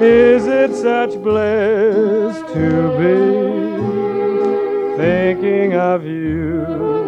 Is 0.00 0.46
it 0.46 0.74
such 0.74 1.22
bliss 1.22 2.36
to 2.52 2.96
be 2.98 3.16
thinking 4.96 5.74
of 5.74 6.04
you? 6.04 7.05